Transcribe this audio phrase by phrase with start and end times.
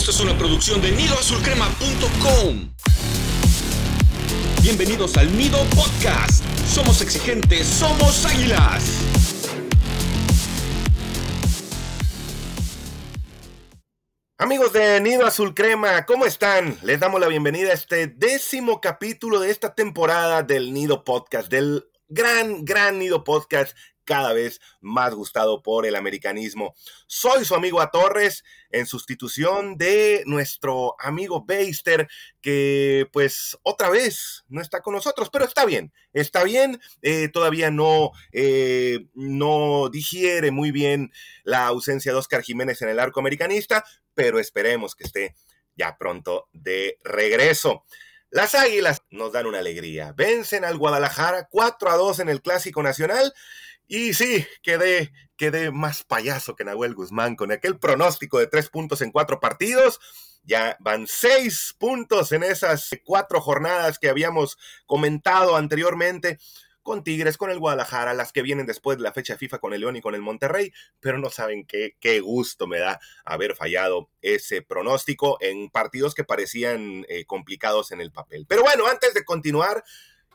[0.00, 2.70] Esto es una producción de nidoazulcrema.com.
[4.62, 6.42] Bienvenidos al Nido Podcast.
[6.66, 8.82] Somos exigentes, somos águilas.
[14.38, 16.78] Amigos de Nido Azul Crema, ¿cómo están?
[16.82, 21.90] Les damos la bienvenida a este décimo capítulo de esta temporada del Nido Podcast, del
[22.08, 23.76] gran, gran Nido Podcast
[24.10, 26.74] cada vez más gustado por el americanismo.
[27.06, 28.42] Soy su amigo A Torres
[28.72, 32.08] en sustitución de nuestro amigo Beister,
[32.40, 37.70] que pues otra vez no está con nosotros, pero está bien, está bien, eh, todavía
[37.70, 41.12] no, eh, no digiere muy bien
[41.44, 43.84] la ausencia de Oscar Jiménez en el arco americanista,
[44.14, 45.36] pero esperemos que esté
[45.76, 47.84] ya pronto de regreso.
[48.32, 50.12] Las Águilas nos dan una alegría.
[50.16, 53.34] Vencen al Guadalajara 4 a 2 en el Clásico Nacional
[53.92, 59.00] y sí, quedé, quedé más payaso que Nahuel Guzmán con aquel pronóstico de tres puntos
[59.00, 59.98] en cuatro partidos.
[60.44, 66.38] Ya van seis puntos en esas cuatro jornadas que habíamos comentado anteriormente
[66.82, 69.80] con Tigres, con el Guadalajara, las que vienen después de la fecha FIFA con el
[69.80, 74.08] León y con el Monterrey, pero no saben qué, qué gusto me da haber fallado
[74.22, 78.46] ese pronóstico en partidos que parecían eh, complicados en el papel.
[78.48, 79.82] Pero bueno, antes de continuar,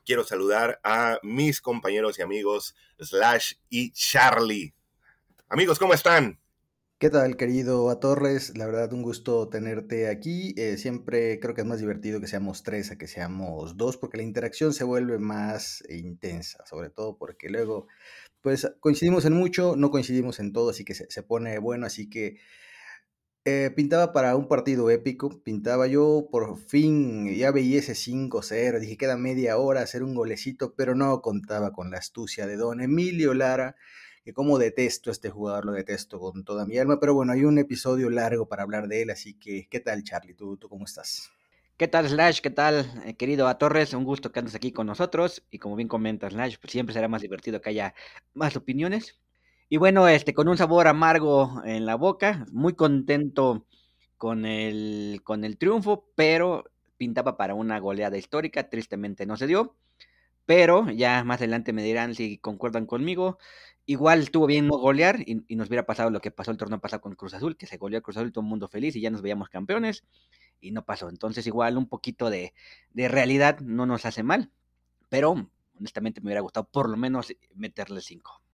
[0.06, 4.76] quiero saludar a mis compañeros y amigos Slash y Charlie.
[5.50, 6.40] Amigos, ¿cómo están?
[6.98, 8.56] ¿Qué tal, querido A Torres?
[8.56, 10.54] La verdad, un gusto tenerte aquí.
[10.58, 14.18] Eh, siempre creo que es más divertido que seamos tres a que seamos dos, porque
[14.18, 17.88] la interacción se vuelve más intensa, sobre todo porque luego,
[18.42, 22.10] pues coincidimos en mucho, no coincidimos en todo, así que se, se pone bueno, así
[22.10, 22.38] que
[23.46, 28.98] eh, pintaba para un partido épico, pintaba yo por fin, ya veía ese 5-0, dije
[28.98, 33.36] queda media hora hacer un golecito, pero no contaba con la astucia de don Emilio
[33.36, 33.76] Lara,
[34.24, 37.46] que como detesto a este jugador, lo detesto con toda mi alma, pero bueno, hay
[37.46, 40.34] un episodio largo para hablar de él, así que, ¿qué tal Charlie?
[40.34, 41.30] ¿Tú, tú cómo estás?
[41.78, 42.40] ¿Qué tal Slash?
[42.42, 43.94] ¿Qué tal eh, querido A Torres?
[43.94, 47.08] Un gusto que andes aquí con nosotros y como bien comentas Slash, pues siempre será
[47.08, 47.94] más divertido que haya
[48.34, 49.20] más opiniones.
[49.68, 53.66] Y bueno, este, con un sabor amargo en la boca, muy contento
[54.18, 56.66] con el, con el triunfo, pero
[56.98, 59.76] pintaba para una goleada histórica, tristemente no se dio,
[60.46, 63.40] pero ya más adelante me dirán si concuerdan conmigo.
[63.88, 67.02] Igual estuvo bien no golear y, nos hubiera pasado lo que pasó el torneo pasado
[67.02, 69.22] con Cruz Azul, que se goleó Cruz Azul todo el mundo feliz y ya nos
[69.22, 70.04] veíamos campeones
[70.62, 71.10] y no pasó.
[71.10, 72.54] Entonces igual un poquito de,
[72.92, 74.52] de realidad no nos hace mal,
[75.10, 75.50] pero
[75.80, 78.45] honestamente me hubiera gustado por lo menos meterle cinco.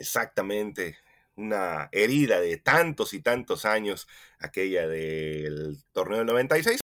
[0.00, 0.96] Exactamente,
[1.36, 6.80] una herida de tantos y tantos años, aquella del torneo del 96.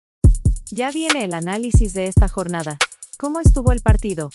[0.71, 2.77] Ya viene el análisis de esta jornada.
[3.19, 4.31] ¿Cómo estuvo el partido?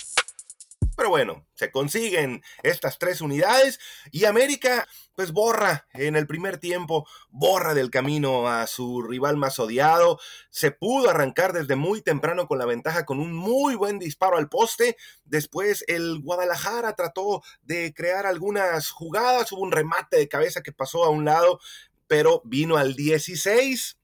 [1.01, 3.79] Pero bueno, se consiguen estas tres unidades
[4.11, 9.57] y América pues borra en el primer tiempo, borra del camino a su rival más
[9.57, 10.19] odiado.
[10.51, 14.47] Se pudo arrancar desde muy temprano con la ventaja con un muy buen disparo al
[14.47, 14.95] poste.
[15.25, 21.03] Después el Guadalajara trató de crear algunas jugadas, hubo un remate de cabeza que pasó
[21.03, 21.59] a un lado,
[22.05, 23.97] pero vino al 16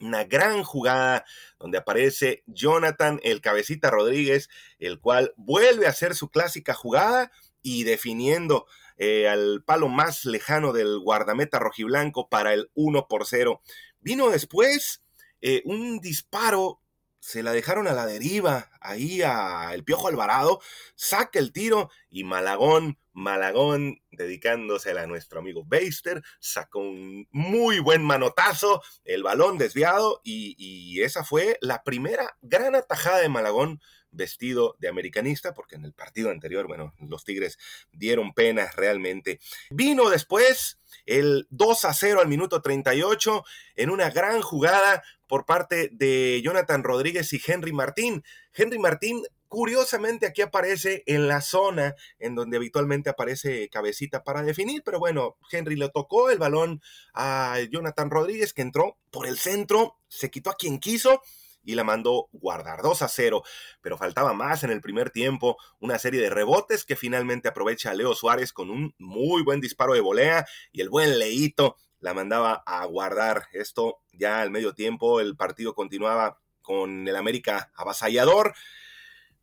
[0.00, 1.24] una gran jugada
[1.58, 4.48] donde aparece Jonathan el cabecita Rodríguez,
[4.78, 7.30] el cual vuelve a hacer su clásica jugada
[7.62, 8.66] y definiendo
[8.96, 13.62] eh, al palo más lejano del guardameta rojiblanco para el 1 por 0.
[14.00, 15.02] Vino después
[15.40, 16.80] eh, un disparo,
[17.20, 20.60] se la dejaron a la deriva, ahí a el Piojo Alvarado,
[20.94, 28.00] saca el tiro y Malagón Malagón, dedicándosela a nuestro amigo Beister, sacó un muy buen
[28.00, 33.80] manotazo, el balón desviado y, esa fue la primera gran atajada de Malagón
[34.10, 37.58] vestido de americanista, porque en el partido anterior, bueno, los Tigres
[37.92, 39.40] dieron pena realmente.
[39.70, 43.44] Vino después el 2 a 0 al minuto 38
[43.76, 48.24] en una gran jugada por parte de Jonathan Rodríguez y Henry Martín.
[48.54, 54.82] Henry Martín Curiosamente aquí aparece en la zona en donde habitualmente aparece cabecita para definir,
[54.84, 56.82] pero bueno, Henry le tocó el balón
[57.14, 61.22] a Jonathan Rodríguez que entró por el centro, se quitó a quien quiso
[61.64, 63.42] y la mandó guardar 2 a 0,
[63.80, 68.14] pero faltaba más en el primer tiempo, una serie de rebotes que finalmente aprovecha Leo
[68.14, 72.84] Suárez con un muy buen disparo de volea y el buen Leito la mandaba a
[72.84, 73.48] guardar.
[73.52, 78.54] Esto ya al medio tiempo, el partido continuaba con el América avasallador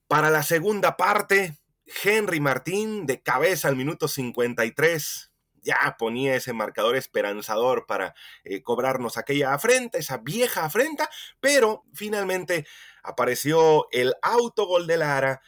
[0.07, 1.57] para la segunda parte,
[2.04, 5.31] Henry Martín de cabeza al minuto 53
[5.66, 8.13] ya ponía ese marcador esperanzador para
[8.44, 11.10] eh, cobrarnos aquella afrenta, esa vieja afrenta,
[11.40, 12.68] pero finalmente
[13.04, 15.42] apareció el autogol de Lara,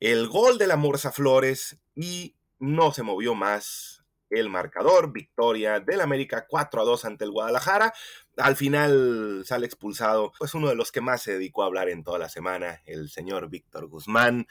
[0.00, 4.01] el gol de la Morsa Flores y no se movió más
[4.32, 7.92] el marcador, victoria del América 4 a 2 ante el Guadalajara.
[8.38, 12.02] Al final sale expulsado, pues uno de los que más se dedicó a hablar en
[12.02, 14.46] toda la semana, el señor Víctor Guzmán.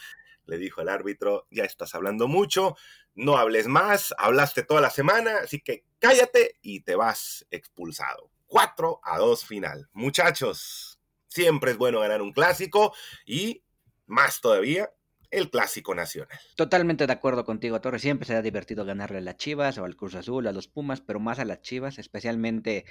[0.45, 2.75] Le dijo el árbitro, ya estás hablando mucho,
[3.15, 8.29] no hables más, hablaste toda la semana, así que cállate y te vas expulsado.
[8.47, 9.89] 4 a 2 final.
[9.93, 12.93] Muchachos, siempre es bueno ganar un clásico
[13.25, 13.63] y
[14.05, 14.91] más todavía
[15.31, 16.37] el clásico nacional.
[16.55, 18.01] Totalmente de acuerdo contigo, Torres.
[18.01, 21.19] Siempre será divertido ganarle a las Chivas o al Cruz Azul, a los Pumas, pero
[21.19, 22.85] más a las Chivas, especialmente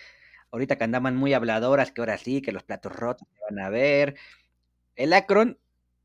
[0.50, 3.68] ahorita que andaban muy habladoras, que ahora sí, que los platos rotos se van a
[3.68, 4.16] ver.
[4.96, 5.58] El Akron,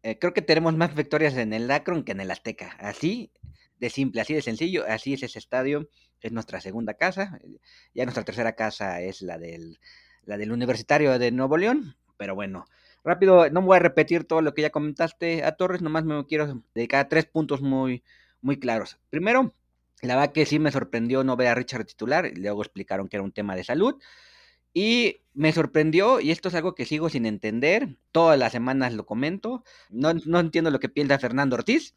[0.04, 2.76] eh, creo que tenemos más victorias en el Akron que en el Azteca.
[2.80, 3.32] Así
[3.80, 5.90] de simple, así de sencillo, así es ese estadio,
[6.22, 7.40] es nuestra segunda casa.
[7.94, 9.80] Ya nuestra tercera casa es la del,
[10.24, 12.66] la del Universitario de Nuevo León, pero bueno.
[13.06, 16.64] Rápido, no voy a repetir todo lo que ya comentaste a Torres, nomás me quiero
[16.74, 18.04] dedicar a tres puntos muy,
[18.42, 19.00] muy claros.
[19.12, 19.54] Primero,
[20.02, 23.24] la verdad que sí me sorprendió no ver a Richard titular, luego explicaron que era
[23.24, 24.02] un tema de salud.
[24.74, 29.06] Y me sorprendió, y esto es algo que sigo sin entender, todas las semanas lo
[29.06, 31.94] comento, no, no entiendo lo que piensa Fernando Ortiz,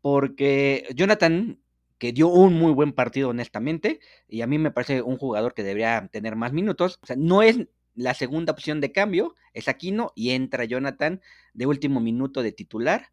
[0.00, 1.58] porque Jonathan,
[1.98, 3.98] que dio un muy buen partido honestamente,
[4.28, 7.42] y a mí me parece un jugador que debería tener más minutos, o sea, no
[7.42, 7.66] es
[8.00, 11.20] la segunda opción de cambio es Aquino y entra Jonathan
[11.52, 13.08] de último minuto de titular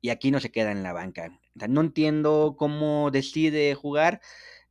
[0.00, 1.38] y Aquino se queda en la banca.
[1.68, 4.22] no entiendo cómo decide jugar.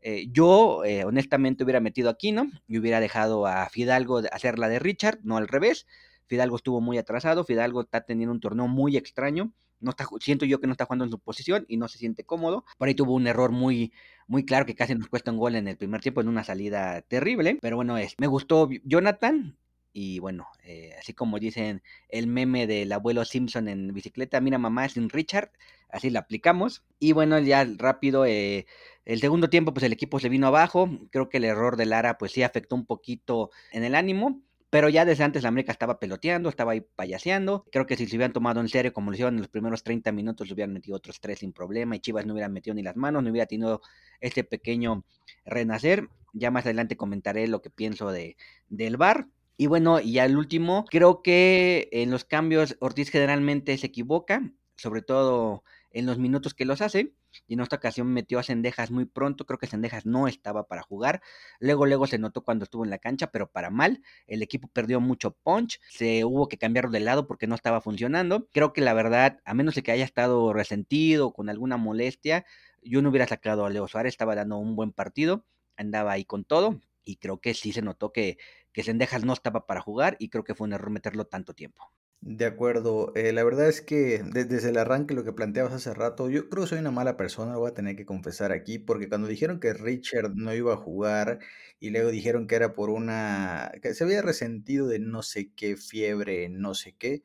[0.02, 4.68] Eh, yo, eh, honestamente, hubiera metido a Aquino y hubiera dejado a Fidalgo hacer la
[4.68, 5.86] de Richard, no al revés.
[6.26, 9.54] Fidalgo estuvo muy atrasado, Fidalgo está teniendo un torneo muy extraño.
[9.82, 12.24] No está, siento yo que no está jugando en su posición y no se siente
[12.24, 12.66] cómodo.
[12.78, 13.92] Por ahí tuvo un error muy,
[14.28, 17.02] muy claro que casi nos cuesta un gol en el primer tiempo en una salida
[17.02, 17.58] terrible.
[17.62, 19.58] Pero bueno, es, me gustó Jonathan.
[19.94, 24.86] Y bueno, eh, así como dicen el meme del abuelo Simpson en bicicleta, mira mamá,
[24.86, 25.52] es un Richard,
[25.90, 26.84] así la aplicamos.
[26.98, 28.66] Y bueno, ya rápido, eh,
[29.04, 32.18] el segundo tiempo pues el equipo se vino abajo, creo que el error de Lara
[32.18, 34.42] pues sí afectó un poquito en el ánimo,
[34.72, 37.66] pero ya desde antes la América estaba peloteando, estaba ahí payaseando.
[37.74, 40.14] Creo que si se hubieran tomado en serio como lo hicieron en los primeros 30
[40.14, 42.96] minutos, le hubieran metido otros tres sin problema y Chivas no hubieran metido ni las
[42.96, 43.82] manos, no hubiera tenido
[44.22, 45.04] este pequeño
[45.44, 46.08] renacer.
[46.32, 48.38] Ya más adelante comentaré lo que pienso de,
[48.70, 49.28] del VAR.
[49.58, 54.42] Y bueno, y al último, creo que en los cambios Ortiz generalmente se equivoca,
[54.78, 57.14] sobre todo en los minutos que los hace.
[57.48, 59.46] Y en esta ocasión metió a Cendejas muy pronto.
[59.46, 61.22] Creo que Cendejas no estaba para jugar.
[61.60, 64.02] Luego, luego se notó cuando estuvo en la cancha, pero para mal.
[64.28, 65.80] El equipo perdió mucho punch.
[65.90, 68.48] Se hubo que cambiarlo de lado porque no estaba funcionando.
[68.52, 72.46] Creo que la verdad, a menos de que haya estado resentido con alguna molestia,
[72.82, 74.14] yo no hubiera sacado a Leo Suárez.
[74.14, 75.46] Estaba dando un buen partido.
[75.78, 76.80] Andaba ahí con todo.
[77.04, 78.38] Y creo que sí se notó que,
[78.74, 80.18] que Sendejas no estaba para jugar.
[80.20, 81.92] Y creo que fue un error meterlo tanto tiempo.
[82.24, 86.30] De acuerdo, eh, la verdad es que desde el arranque lo que planteabas hace rato,
[86.30, 89.10] yo creo que soy una mala persona, lo voy a tener que confesar aquí, porque
[89.10, 91.40] cuando dijeron que Richard no iba a jugar
[91.80, 95.76] y luego dijeron que era por una, que se había resentido de no sé qué
[95.78, 97.24] fiebre, no sé qué,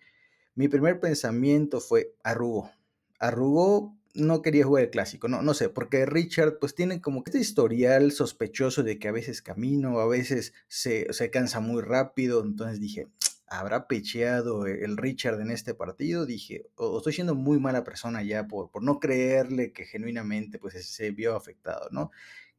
[0.55, 2.71] mi primer pensamiento fue arrugó,
[3.19, 7.39] arrugó, no quería jugar el clásico, no, no sé, porque Richard pues tiene como este
[7.39, 12.81] historial sospechoso de que a veces camino, a veces se, se cansa muy rápido, entonces
[12.81, 13.09] dije,
[13.49, 18.47] habrá pecheado el Richard en este partido, dije, o, estoy siendo muy mala persona ya
[18.47, 22.11] por, por no creerle que genuinamente pues se vio afectado, ¿no?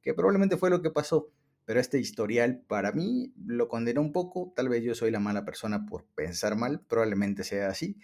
[0.01, 1.29] Que probablemente fue lo que pasó,
[1.65, 5.43] pero este historial para mí lo condenó un poco, tal vez yo soy la mala
[5.43, 7.97] persona por pensar mal, probablemente sea así,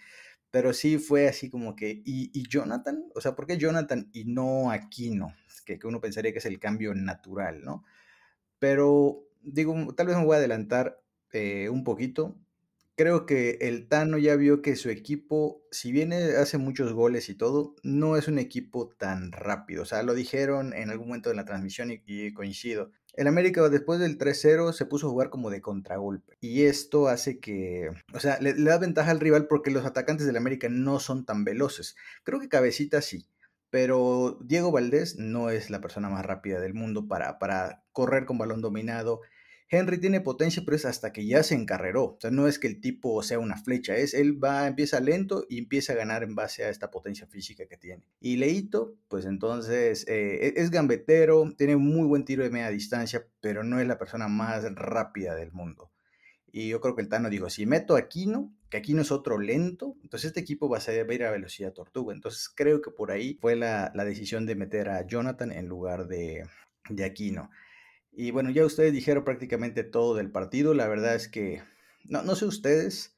[0.50, 3.06] pero sí fue así como que, ¿y, Jonathan?
[3.14, 5.34] O sea, ¿por qué Jonathan y no Aquino?
[5.64, 7.84] Que, que uno pensaría que es el cambio natural, ¿no?
[8.58, 11.00] Pero digo, tal vez me voy a adelantar
[11.32, 12.36] eh, un poquito
[12.96, 17.28] creo que el Tano ya vio que su equipo, si bien eh, hace muchos goles
[17.28, 19.82] y todo, no es un equipo tan rápido.
[19.82, 22.90] O sea, lo dijeron en algún momento de la transmisión y, coincido.
[23.14, 26.36] El América después del 3-0 se puso a jugar como de contragolpe.
[26.40, 30.36] Y esto hace que, o sea, le, da ventaja al rival porque los atacantes del
[30.36, 31.96] América no son tan veloces.
[32.24, 33.28] Creo que Cabecita sí.
[33.70, 38.38] Pero Diego Valdés no es la persona más rápida del mundo para, para correr con
[38.38, 39.20] balón dominado,
[39.68, 42.04] Henry tiene potencia, pero es hasta que ya se encarreró.
[42.04, 45.46] O sea, no es que el tipo sea una flecha, es él va, empieza lento
[45.48, 48.04] y empieza a ganar en base a esta potencia física que tiene.
[48.20, 53.64] Y Leito, pues entonces eh, es gambetero, tiene muy buen tiro de media distancia, pero
[53.64, 55.90] no es la persona más rápida del mundo.
[56.56, 59.38] Y yo creo que el Tano dijo, si meto a Aquino, que Aquino es otro
[59.38, 62.14] lento, entonces este equipo va a, ir a velocidad tortuga.
[62.14, 66.46] Entonces creo que por ahí fue la, decisión de meter a Jonathan en lugar de,
[66.90, 67.50] de Aquino.
[68.16, 70.72] Y bueno, ya ustedes dijeron prácticamente todo del partido.
[70.72, 71.62] La verdad es que,
[72.04, 73.16] no, no sé ustedes,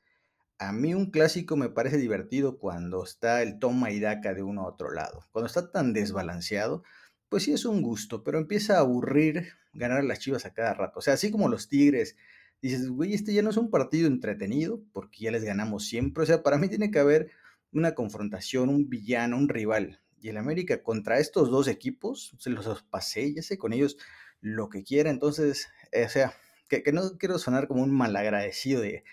[0.58, 4.62] a mí un clásico me parece divertido cuando está el toma y daca de uno
[4.62, 5.26] a otro lado.
[5.32, 6.82] Cuando está tan desbalanceado,
[7.28, 11.00] pues sí es un gusto, pero empieza a aburrir ganar las Chivas a cada rato.
[11.00, 12.16] O sea, así como los Tigres,
[12.62, 16.22] dices, güey, este ya no es un partido entretenido porque ya les ganamos siempre.
[16.22, 17.30] O sea, para mí tiene que haber
[17.70, 20.00] una confrontación, un villano, un rival.
[20.22, 23.98] Y el América contra estos dos equipos, se los pasé, ya sé con ellos
[24.46, 25.10] lo que quiera.
[25.10, 26.34] Entonces, eh, o sea,
[26.68, 29.04] que, no quiero sonar como un malagradecido de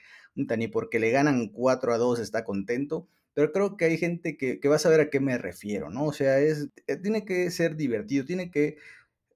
[0.48, 4.60] Tani porque le ganan 4 a 2, está contento pero creo que hay gente que,
[4.68, 6.06] va a saber a qué me refiero, ¿no?
[6.06, 8.78] O sea, es, eh, tiene que ser divertido, tiene que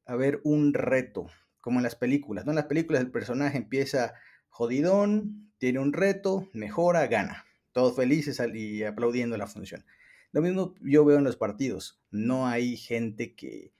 [0.05, 1.27] haber un reto,
[1.61, 2.51] como en las películas, ¿no?
[2.51, 4.13] En las películas el personaje empieza
[4.49, 7.45] jodidón, tiene un reto, mejora, gana.
[7.71, 9.83] Todos felices y aplaudiendo la función.
[10.31, 11.99] Lo mismo yo veo en los partidos.
[12.11, 13.71] No hay gente que,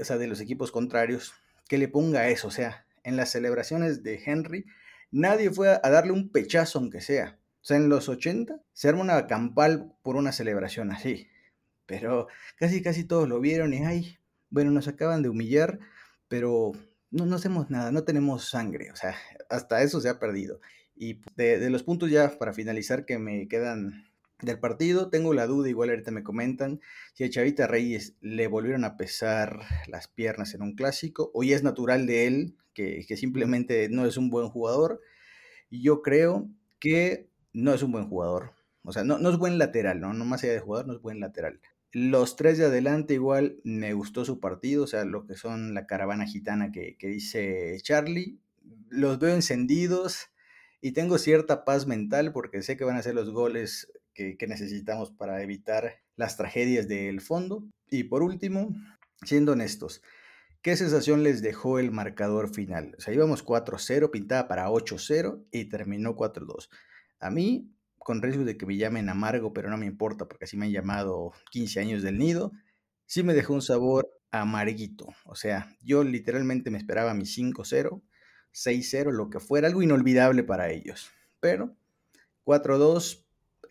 [0.00, 1.34] o sea, de los equipos contrarios,
[1.72, 2.48] que le ponga eso.
[2.48, 4.66] O sea, en las celebraciones de Henry,
[5.10, 7.38] nadie fue a darle un pechazo aunque sea.
[7.62, 11.28] O sea, en los 80 se arma una campal por una celebración así.
[11.86, 14.18] Pero casi, casi todos lo vieron y, ay,
[14.50, 15.78] bueno, nos acaban de humillar,
[16.28, 16.72] pero
[17.10, 18.92] no, no hacemos nada, no tenemos sangre.
[18.92, 19.16] O sea,
[19.48, 20.60] hasta eso se ha perdido.
[20.94, 24.11] Y de, de los puntos ya para finalizar que me quedan
[24.42, 26.80] del partido, tengo la duda, igual ahorita me comentan,
[27.14, 31.56] si a Chavita Reyes le volvieron a pesar las piernas en un clásico, o ya
[31.56, 35.00] es natural de él, que, que simplemente no es un buen jugador.
[35.70, 38.52] Yo creo que no es un buen jugador.
[38.84, 40.12] O sea, no, no es buen lateral, ¿no?
[40.12, 41.60] No más allá de jugador, no es buen lateral.
[41.92, 45.86] Los tres de adelante igual me gustó su partido, o sea, lo que son la
[45.86, 48.38] caravana gitana que, dice Charlie.
[48.88, 50.30] Los veo encendidos
[50.80, 54.46] y tengo cierta paz mental porque sé que van a ser los goles que, que
[54.46, 57.64] necesitamos para evitar las tragedias del fondo.
[57.90, 58.74] Y por último,
[59.24, 60.02] siendo honestos,
[60.62, 62.94] ¿qué sensación les dejó el marcador final?
[62.98, 66.68] O sea, íbamos 4-0, pintada para 8-0 y terminó 4-2.
[67.20, 70.56] A mí, con riesgo de que me llamen amargo, pero no me importa porque así
[70.56, 72.52] me han llamado 15 años del nido,
[73.06, 75.08] sí me dejó un sabor amarguito.
[75.24, 78.02] O sea, yo literalmente me esperaba mi 5-0,
[78.52, 81.10] 6-0, lo que fuera, algo inolvidable para ellos.
[81.40, 81.76] Pero
[82.44, 83.21] 4-2,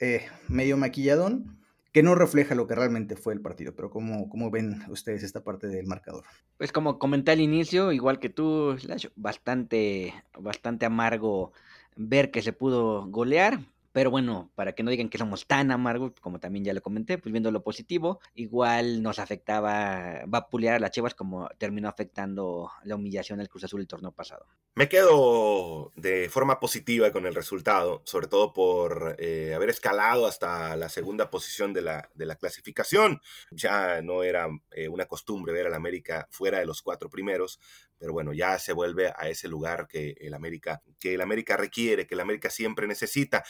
[0.01, 1.57] eh, medio maquilladón,
[1.93, 3.75] que no refleja lo que realmente fue el partido.
[3.75, 6.25] Pero ¿cómo, ¿cómo, ven ustedes esta parte del marcador?
[6.57, 8.75] Pues como comenté al inicio, igual que tú,
[9.15, 11.53] bastante, bastante amargo
[11.95, 13.59] ver que se pudo golear,
[13.91, 17.17] pero bueno, para que no digan que somos tan amargos, como también ya lo comenté,
[17.17, 22.95] pues viendo lo positivo, igual nos afectaba vapulear a las Chivas como terminó afectando la
[22.95, 24.45] humillación del Cruz Azul el torneo pasado.
[24.75, 30.75] Me quedo de forma positiva con el resultado, sobre todo por eh, haber escalado hasta
[30.77, 33.21] la segunda posición de la, de la clasificación.
[33.51, 37.59] Ya no era eh, una costumbre ver al América fuera de los cuatro primeros,
[38.01, 42.07] pero bueno, ya se vuelve a ese lugar que el América, que el América requiere,
[42.07, 43.43] que el América siempre necesita.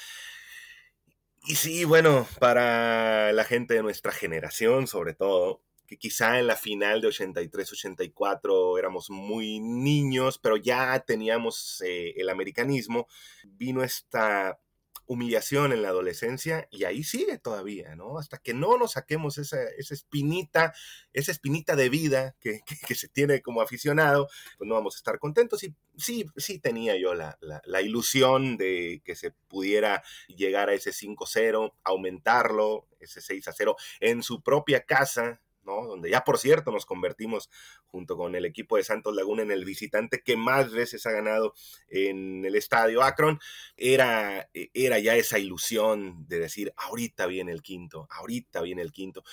[1.43, 6.57] Y sí, bueno, para la gente de nuestra generación, sobre todo, que quizá en la
[6.57, 13.07] final de 83-84 éramos muy niños, pero ya teníamos eh, el americanismo,
[13.45, 14.59] vino esta
[15.05, 18.17] humillación en la adolescencia y ahí sigue todavía, ¿no?
[18.17, 20.73] Hasta que no nos saquemos esa, espinita,
[21.13, 22.61] esa espinita de vida que,
[22.95, 25.63] se tiene como aficionado, pues no vamos a estar contentos.
[25.63, 30.91] Y sí, sí tenía yo la, la ilusión de que se pudiera llegar a ese
[30.91, 37.49] 5-0, aumentarlo, ese 6-0 en su propia casa, donde ya por cierto nos convertimos
[37.85, 41.53] junto con el equipo de Santos Laguna en el visitante que más veces ha ganado
[41.87, 43.39] en el estadio Akron,
[43.77, 49.23] era, era ya esa ilusión de decir, ahorita viene el quinto, ahorita viene el quinto.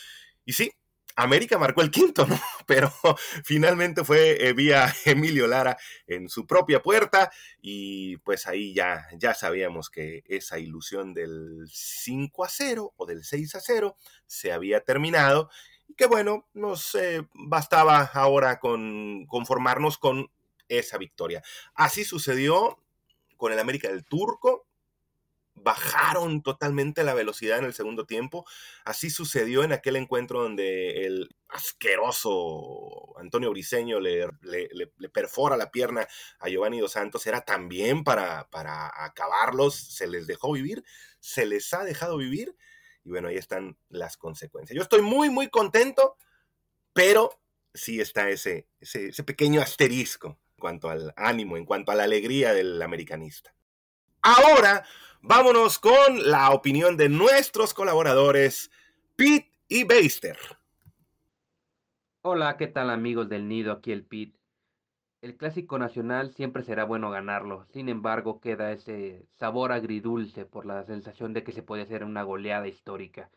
[0.45, 0.73] Y sí,
[1.19, 2.39] América marcó el quinto, ¿no?
[2.67, 2.93] Pero
[3.45, 7.31] finalmente fue eh, vía Emilio Lara en su propia puerta
[7.61, 13.25] y pues ahí ya, ya sabíamos que esa ilusión del 5 a 0 o del
[13.25, 15.51] 6 a 0 se había terminado
[15.97, 20.30] que bueno, nos eh, bastaba ahora con conformarnos con
[20.68, 21.42] esa victoria.
[21.75, 22.78] Así sucedió
[23.37, 24.66] con el América del Turco.
[25.61, 28.45] Bajaron totalmente la velocidad en el segundo tiempo.
[28.85, 36.07] Así sucedió en aquel encuentro donde el asqueroso Antonio Briseño le, le, perfora la pierna
[36.38, 37.26] a Giovanni Dos Santos.
[37.26, 39.75] Era también para, para acabarlos.
[39.75, 40.85] Se les dejó vivir,
[41.18, 42.54] se les ha dejado vivir
[43.09, 44.77] y bueno, ahí están las consecuencias.
[44.77, 46.19] Yo estoy muy, muy contento,
[46.93, 47.41] pero
[47.73, 52.53] sí está ese, ese, pequeño asterisco en cuanto al ánimo, en cuanto a la alegría
[52.53, 53.55] del americanista.
[54.21, 54.85] Ahora,
[55.23, 58.71] vámonos con la opinión de nuestros colaboradores,
[59.17, 60.37] Pete y Beister.
[62.21, 63.73] Hola, ¿qué tal amigos del nido?
[63.73, 64.38] Aquí el Pete.
[65.21, 70.85] El clásico nacional siempre será bueno ganarlo, sin embargo queda ese sabor agridulce por la
[70.85, 73.31] sensación de que se puede hacer una goleada histórica.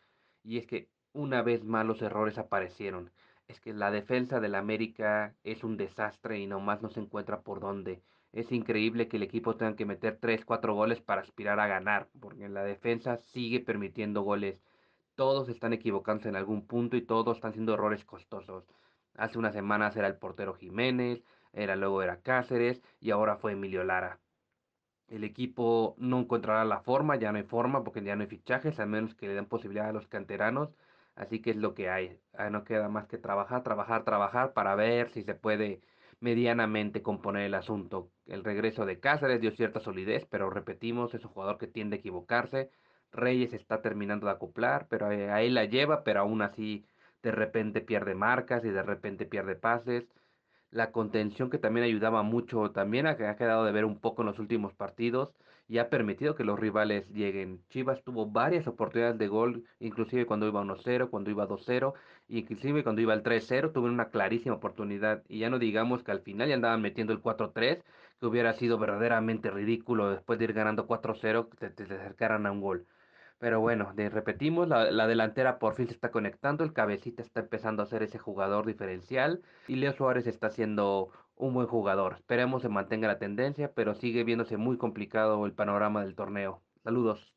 [0.44, 3.10] Y es que una vez más los errores aparecieron.
[3.48, 7.60] es que la defensa del América es un desastre y nomás no se encuentra por
[7.60, 8.02] dónde.
[8.32, 12.08] Es increíble que el equipo tenga que meter 3, 4 goles para aspirar a ganar,
[12.20, 14.60] porque la defensa sigue permitiendo goles.
[15.16, 18.64] Todos están equivocándose en algún punto y todos están haciendo errores costosos.
[19.16, 23.84] Hace unas semanas era el portero Jiménez, era luego era Cáceres y ahora fue Emilio
[23.84, 24.18] Lara.
[25.08, 28.80] El equipo no encontrará la forma, ya no hay forma porque ya no hay fichajes,
[28.80, 30.70] a menos que le den posibilidad a los canteranos.
[31.14, 32.18] Así que es lo que hay.
[32.32, 35.82] Ah, no queda más que trabajar, trabajar, trabajar para ver si se puede
[36.20, 38.10] medianamente componer el asunto.
[38.26, 41.98] El regreso de Cáceres dio cierta solidez, pero repetimos, es un jugador que tiende a
[41.98, 42.70] equivocarse.
[43.12, 46.86] Reyes está terminando de acoplar, pero ahí la lleva, pero aún así
[47.22, 50.08] de repente pierde marcas y de repente pierde pases
[50.72, 54.26] la contención que también ayudaba mucho, también ha, ha, quedado de ver un poco en
[54.26, 55.32] los últimos partidos
[55.68, 57.62] y ha permitido que los rivales lleguen.
[57.68, 61.92] Chivas tuvo varias oportunidades de gol, inclusive cuando iba 1-0, cuando iba 2-0,
[62.28, 65.22] inclusive cuando iba al 3-0, tuvieron una clarísima oportunidad.
[65.28, 67.82] Y ya no digamos que al final ya andaban metiendo el 4-3,
[68.18, 72.52] que hubiera sido verdaderamente ridículo después de ir ganando 4-0 que te, te acercaran a
[72.52, 72.86] un gol.
[73.42, 77.82] Pero bueno, repetimos, la, la, delantera por fin se está conectando, el cabecita está empezando
[77.82, 82.12] a ser ese jugador diferencial y Leo Suárez está siendo un buen jugador.
[82.12, 86.62] Esperemos se mantenga la tendencia, pero sigue viéndose muy complicado el panorama del torneo.
[86.84, 87.34] Saludos.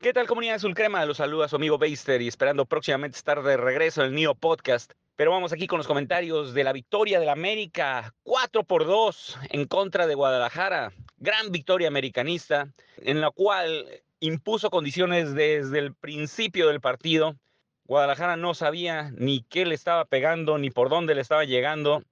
[0.00, 1.06] ¿Qué tal comunidad Azul Crema?
[1.06, 4.94] Los saluda su amigo Beister y esperando próximamente estar de regreso en el NIO Podcast.
[5.14, 9.66] Pero vamos aquí con los comentarios de la victoria del América, 4 por 2 en
[9.66, 10.92] contra de Guadalajara.
[11.18, 13.86] Gran victoria americanista, en la cual
[14.20, 17.36] impuso condiciones desde el principio del partido.
[17.84, 22.02] Guadalajara no sabía ni qué le estaba pegando, ni por dónde le estaba llegando.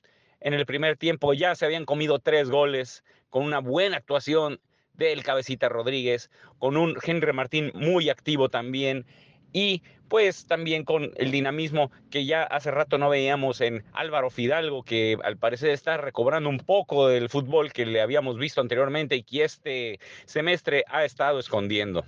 [0.40, 4.60] En el primer tiempo ya se habían comido tres goles con una buena actuación
[4.92, 9.06] del cabecita Rodríguez, con un Henry Martín muy activo también
[9.54, 14.82] y pues también con el dinamismo que ya hace rato no veíamos en Álvaro Fidalgo,
[14.82, 19.22] que al parecer está recobrando un poco del fútbol que le habíamos visto anteriormente y
[19.22, 22.04] que este semestre ha estado escondiendo.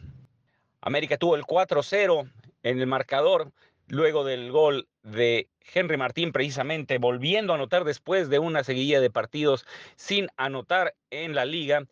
[0.82, 2.30] América tuvo el 4-0
[2.64, 3.52] en el marcador
[3.88, 9.10] luego del gol de Henry Martín precisamente volviendo a anotar después de una seguidilla de
[9.10, 11.86] partidos sin anotar en la liga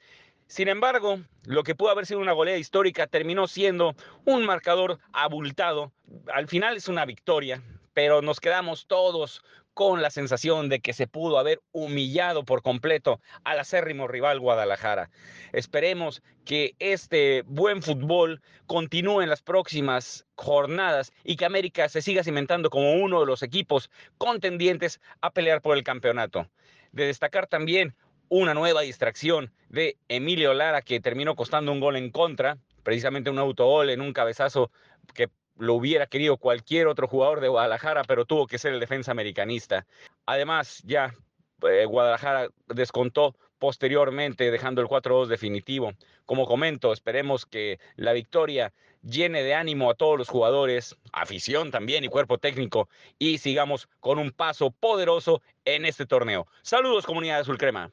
[0.46, 5.92] sin embargo, lo que pudo haber sido una goleada histórica terminó siendo un marcador abultado.
[6.32, 9.42] Al final es una victoria, pero nos quedamos todos
[9.74, 15.10] con la sensación de que se pudo haber humillado por completo al acérrimo rival Guadalajara.
[15.52, 22.22] Esperemos que este buen fútbol continúe en las próximas jornadas y que América se siga
[22.22, 26.48] cimentando como uno de los equipos contendientes a pelear por el campeonato.
[26.92, 27.96] De destacar también
[28.36, 33.38] una nueva distracción de Emilio Lara que terminó costando un gol en contra, precisamente un
[33.38, 34.72] autogol en un cabezazo
[35.14, 39.12] que lo hubiera querido cualquier otro jugador de Guadalajara, pero tuvo que ser el defensa
[39.12, 39.86] americanista.
[40.26, 41.14] Además, ya
[41.62, 45.92] eh, Guadalajara descontó posteriormente, dejando el 4-2 definitivo.
[46.26, 48.72] Como comento, esperemos que la victoria
[49.04, 54.18] llene de ánimo a todos los jugadores, afición también y cuerpo técnico, y sigamos con
[54.18, 56.48] un paso poderoso en este torneo.
[56.62, 57.92] Saludos, comunidad Azul Crema.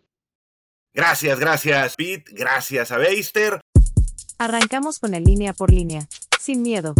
[0.93, 2.32] Gracias, gracias, Pete.
[2.34, 3.62] Gracias a Beister.
[4.38, 6.08] Arrancamos con el línea por línea,
[6.39, 6.93] sin miedo.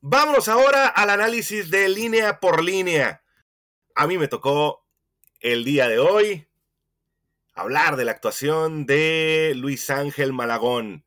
[0.00, 3.22] Vámonos ahora al análisis de línea por línea.
[3.94, 4.86] A mí me tocó
[5.40, 6.46] el día de hoy
[7.54, 11.06] hablar de la actuación de Luis Ángel Malagón.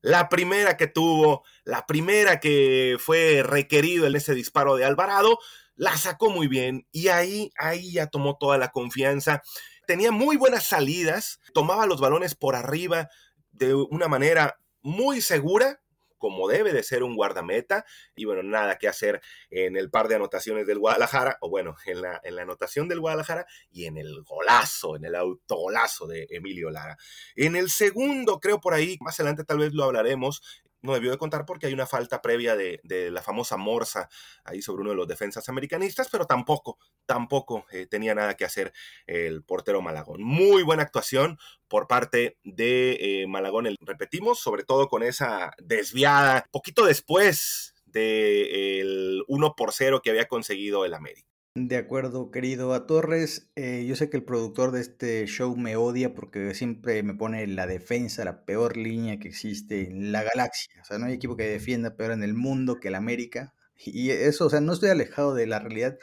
[0.00, 5.38] La primera que tuvo, la primera que fue requerido en ese disparo de Alvarado,
[5.76, 9.42] la sacó muy bien y ahí, ahí ya tomó toda la confianza
[9.90, 13.08] tenía muy buenas salidas, tomaba los balones por arriba
[13.50, 15.82] de una manera muy segura,
[16.16, 17.84] como debe de ser un guardameta.
[18.14, 22.02] Y bueno, nada que hacer en el par de anotaciones del Guadalajara, o bueno, en
[22.02, 26.70] la, en la anotación del Guadalajara y en el golazo, en el autogolazo de Emilio
[26.70, 26.96] Lara.
[27.34, 30.40] En el segundo, creo por ahí, más adelante tal vez lo hablaremos,
[30.82, 34.08] no debió de contar porque hay una falta previa de, la famosa Morsa
[34.44, 38.72] ahí sobre uno de los defensas americanistas, pero tampoco, tampoco eh, tenía nada que hacer
[39.06, 40.22] el portero Malagón.
[40.22, 41.38] Muy buena actuación
[41.68, 49.54] por parte de eh, Malagón, repetimos, sobre todo con esa desviada, poquito después del 1
[49.56, 51.29] por 0 que había conseguido el América.
[51.56, 53.50] De acuerdo, querido a Torres.
[53.56, 57.44] Eh, yo sé que el productor de este show me odia porque siempre me pone
[57.48, 60.80] la defensa, la peor línea que existe en la galaxia.
[60.80, 63.52] O sea, no hay equipo que defienda peor en el mundo que el América.
[63.76, 65.98] Y eso, o sea, no estoy alejado de la realidad.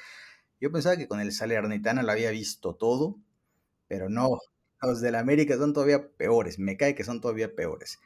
[0.61, 3.19] Yo pensaba que con el Salernitana lo había visto todo,
[3.87, 4.29] pero no.
[4.81, 6.59] Los del América son todavía peores.
[6.59, 7.99] Me cae que son todavía peores.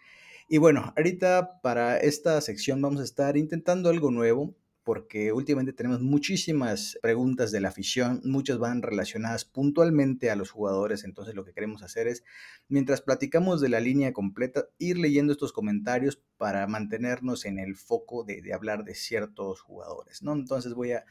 [0.49, 6.01] Y bueno, ahorita para esta sección vamos a estar intentando algo nuevo porque últimamente tenemos
[6.01, 11.53] muchísimas preguntas de la afición, muchas van relacionadas puntualmente a los jugadores, entonces lo que
[11.53, 12.23] queremos hacer es,
[12.67, 18.23] mientras platicamos de la línea completa, ir leyendo estos comentarios para mantenernos en el foco
[18.23, 20.33] de, hablar de ciertos jugadores, ¿no?
[20.33, 21.05] Entonces voy a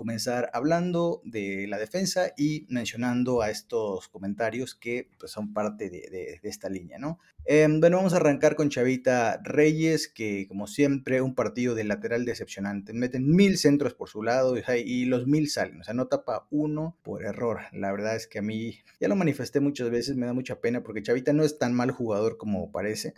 [0.00, 6.40] comenzar hablando de la defensa y mencionando a estos comentarios que pues, son parte de,
[6.42, 7.18] esta línea, ¿no?
[7.44, 12.24] Em, bueno, vamos a arrancar con Chavita Reyes, que como siempre, un partido de lateral
[12.24, 12.94] decepcionante.
[12.94, 16.96] Meten mil centros por su lado y los mil salen, o sea, no tapa uno
[17.02, 17.60] por error.
[17.72, 20.82] La verdad es que a mí, ya lo manifesté muchas veces, me da mucha pena
[20.82, 23.12] porque Chavita no es tan mal jugador como parece.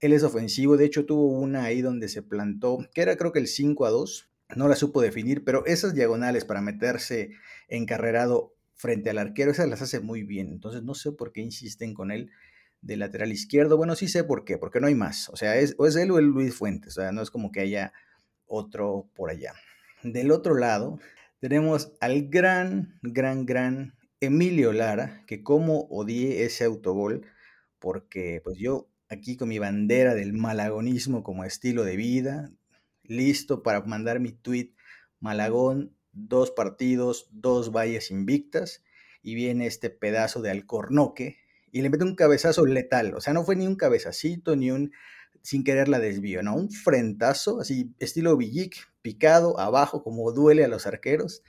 [0.00, 3.40] Él es ofensivo, de hecho tuvo una ahí donde se plantó, que era creo que
[3.40, 7.30] el 5 a 2, no la supo definir, pero esas diagonales para meterse
[7.68, 10.48] encarrerado frente al arquero, esas las hace muy bien.
[10.48, 12.30] Entonces no sé por qué insisten con él
[12.80, 13.76] de lateral izquierdo.
[13.76, 15.28] Bueno, sí sé por qué, porque no hay más.
[15.30, 16.96] O sea, es, o es él o el Luis Fuentes.
[16.96, 17.92] O sea, no es como que haya
[18.46, 19.54] otro por allá.
[20.02, 20.98] Del otro lado,
[21.40, 27.26] tenemos al gran, gran, gran Emilio Lara, que como odié ese autogol,
[27.78, 32.50] porque pues yo aquí con mi bandera del malagonismo como estilo de vida,
[33.08, 34.74] listo para mandar mi tweet.
[35.20, 38.84] Malagón, dos partidos, dos valles invictas.
[39.22, 41.38] Y viene este pedazo de alcornoque
[41.72, 43.14] y le mete un cabezazo letal.
[43.14, 44.92] O sea, no fue ni un cabezacito, ni un
[45.42, 50.68] sin querer la desvío, no, un frentazo, así estilo Villic, picado abajo, como duele a
[50.68, 51.42] los arqueros.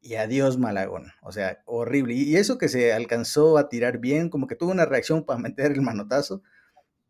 [0.00, 1.12] Y adiós Malagón.
[1.22, 2.14] O sea, horrible.
[2.14, 5.72] Y eso que se alcanzó a tirar bien, como que tuvo una reacción para meter
[5.72, 6.42] el manotazo.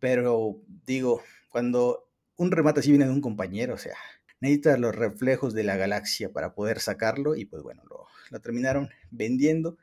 [0.01, 2.08] Pero digo, cuando
[2.39, 3.97] un remate así viene de un compañero, o sea,
[4.41, 7.83] necesita los reflejos de la galaxia para poder sacarlo y pues bueno,
[8.31, 9.77] lo, terminaron vendiendo.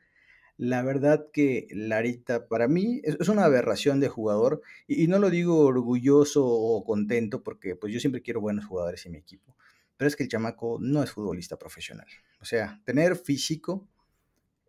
[0.56, 5.60] La verdad que Larita para mí es, una aberración de jugador y, no lo digo
[5.60, 9.54] orgulloso o contento porque pues yo siempre quiero buenos jugadores en mi equipo,
[9.98, 12.06] pero es que el chamaco no es futbolista profesional.
[12.40, 13.86] O sea, tener físico,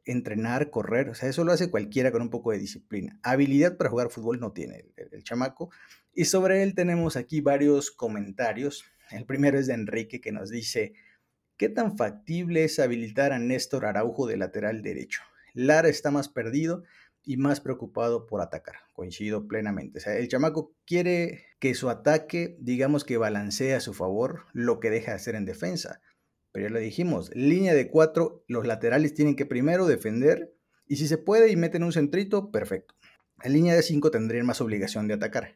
[0.08, 3.20] entrenar, correr, o sea, eso lo hace cualquiera con un poco de disciplina.
[3.24, 5.70] Habilidad para jugar fútbol no tiene el chamaco
[6.14, 8.86] y sobre él tenemos aquí varios comentarios.
[9.12, 10.94] El primero es de Enrique que nos dice,
[11.58, 15.22] ¿qué tan factible es habilitar a Néstor Araujo de lateral derecho?
[15.54, 16.84] Lara está más perdido
[17.24, 18.76] y más preocupado por atacar.
[18.94, 20.00] Coincido plenamente.
[20.00, 24.80] O sea, el chamaco quiere que su ataque, digamos que balancee a su favor lo
[24.80, 26.02] que deja de hacer en defensa.
[26.58, 30.56] Pero ya lo dijimos, línea de cuatro, los laterales tienen que primero defender
[30.88, 32.96] y si se puede y meten un centrito, perfecto.
[33.44, 35.56] En línea de cinco tendrían más obligación de atacar.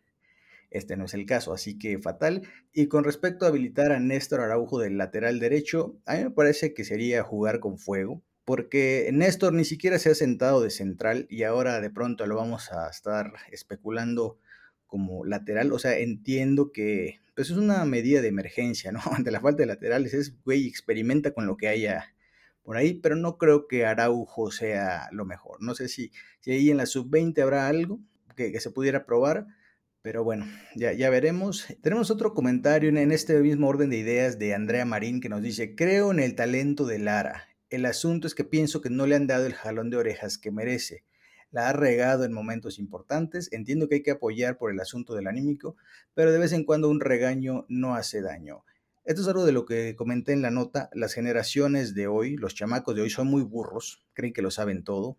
[0.69, 2.43] Este no es el caso, así que fatal.
[2.71, 6.75] Y con respecto a habilitar a Néstor Araujo del lateral derecho, a mí me parece
[6.75, 11.41] que sería jugar con fuego, porque Néstor ni siquiera se ha sentado de central y
[11.41, 14.37] ahora de pronto lo vamos a estar especulando
[14.91, 15.71] como lateral.
[15.71, 18.99] O sea, entiendo que pues es una medida de emergencia, ¿no?
[19.11, 22.13] Ante la falta de laterales es, güey, experimenta con lo que haya
[22.61, 25.63] por ahí, pero no creo que Araujo sea lo mejor.
[25.63, 27.99] No sé si, si ahí en la sub-20 habrá algo
[28.35, 29.47] que, se pudiera probar
[30.03, 31.67] pero bueno, ya, ya veremos.
[31.81, 35.75] Tenemos otro comentario en, este mismo orden de ideas de Andrea Marín que nos dice,
[35.75, 37.49] creo en el talento de Lara.
[37.69, 40.49] El asunto es que pienso que no le han dado el jalón de orejas que
[40.49, 41.03] merece.
[41.51, 43.51] La ha regado en momentos importantes.
[43.51, 45.75] Entiendo que hay que apoyar por el asunto del anímico,
[46.13, 48.63] pero de vez en cuando un regaño no hace daño.
[49.03, 50.89] Esto es algo de lo que comenté en la nota.
[50.93, 54.83] Las generaciones de hoy, los chamacos de hoy son muy burros, creen que lo saben
[54.83, 55.17] todo,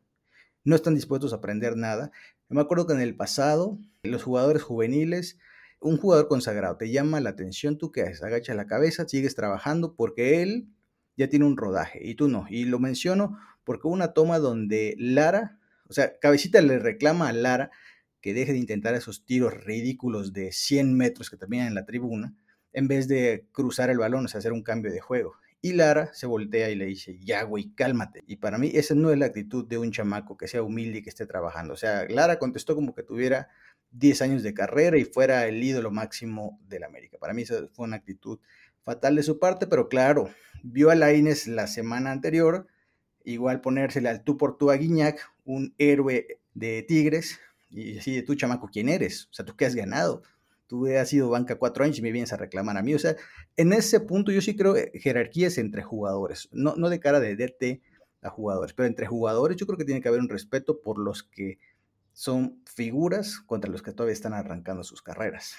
[0.64, 2.12] no están dispuestos a aprender nada.
[2.48, 5.38] me acuerdo que en el pasado, los jugadores juveniles,
[5.80, 9.94] un jugador consagrado te llama la atención, tú que haces, agacha la cabeza, sigues trabajando
[9.96, 10.68] porque él
[11.16, 12.46] ya tiene un rodaje y tú no.
[12.48, 15.58] Y lo menciono porque hubo una toma donde Lara,
[15.92, 17.70] o sea, Cabecita le reclama a Lara
[18.20, 22.34] que deje de intentar esos tiros ridículos de 100 metros que terminan en la tribuna,
[22.72, 25.34] en vez de cruzar el balón, o sea, hacer un cambio de juego.
[25.60, 28.22] Y Lara se voltea y le dice, ya, güey, cálmate.
[28.26, 31.02] Y para mí esa no es la actitud de un chamaco que sea humilde y
[31.02, 31.74] que esté trabajando.
[31.74, 33.48] O sea, Lara contestó como que tuviera
[33.92, 37.18] 10 años de carrera y fuera el ídolo máximo del América.
[37.18, 38.40] Para mí esa fue una actitud
[38.82, 40.30] fatal de su parte, pero claro,
[40.62, 42.66] vio a Laines la semana anterior,
[43.24, 47.38] igual ponérsele al tú por tú a Guiñac, un héroe de Tigres,
[47.70, 49.28] y así de tú, chamaco, ¿quién eres?
[49.30, 50.22] O sea, ¿tú qué has ganado?
[50.72, 52.94] tú has sido banca cuatro años y me vienes a reclamar a mí.
[52.94, 53.14] O sea,
[53.58, 57.36] en ese punto yo sí creo eh, jerarquías entre jugadores, no, no de cara de
[57.36, 57.82] DT
[58.22, 61.24] a jugadores, pero entre jugadores yo creo que tiene que haber un respeto por los
[61.24, 61.58] que
[62.14, 65.56] son figuras contra los que todavía están arrancando sus carreras.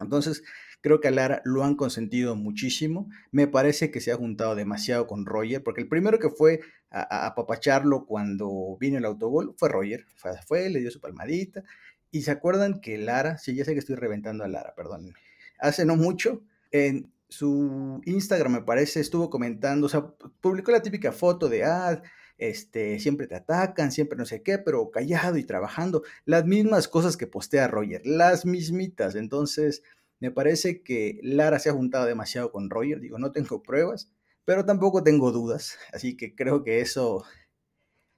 [0.00, 0.42] Entonces,
[0.80, 3.10] creo que a Lara lo han consentido muchísimo.
[3.30, 6.60] Me parece que se ha juntado demasiado con Roger, porque el primero que fue
[6.94, 10.06] a, apapacharlo cuando vino el autogol fue Roger.
[10.46, 11.62] fue, le dio su palmadita
[12.10, 15.14] y se acuerdan que Lara, sí, ya sé que estoy reventando a Lara, perdón.
[15.58, 20.06] Hace no mucho, en su Instagram, me parece, estuvo comentando, o sea,
[20.40, 22.00] publicó la típica foto de, ah,
[22.38, 26.04] este, siempre te atacan, siempre no sé qué, pero callado y trabajando.
[26.24, 29.16] Las mismas cosas que postea Roger, las mismitas.
[29.16, 29.82] Entonces,
[30.20, 33.00] me parece que Lara se ha juntado demasiado con Roger.
[33.00, 34.10] Digo, no tengo pruebas,
[34.44, 35.78] pero tampoco tengo dudas.
[35.92, 37.24] Así que creo que eso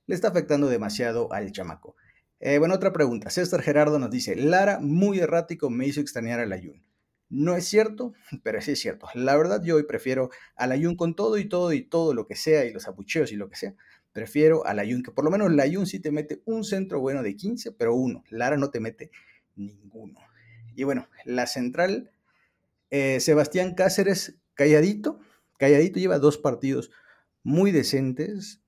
[0.06, 1.96] le está afectando demasiado al chamaco.
[2.38, 3.30] Eh, bueno, otra pregunta.
[3.30, 6.82] César Gerardo nos dice, Lara muy errático me hizo extrañar al Ayun.
[7.28, 8.12] No es cierto,
[8.42, 9.08] pero sí es cierto.
[9.14, 12.36] La verdad yo hoy prefiero al Ayun con todo y todo y todo lo que
[12.36, 13.74] sea y los abucheos y lo que sea.
[14.12, 17.22] Prefiero al Ayun, que por lo menos el Ayun sí te mete un centro bueno
[17.22, 18.24] de 15, pero uno.
[18.30, 19.10] Lara no te mete
[19.56, 20.20] ninguno.
[20.74, 22.10] Y bueno, la central,
[22.90, 25.20] eh, Sebastián Cáceres, calladito,
[25.58, 26.90] calladito, lleva dos partidos
[27.42, 28.60] muy decentes,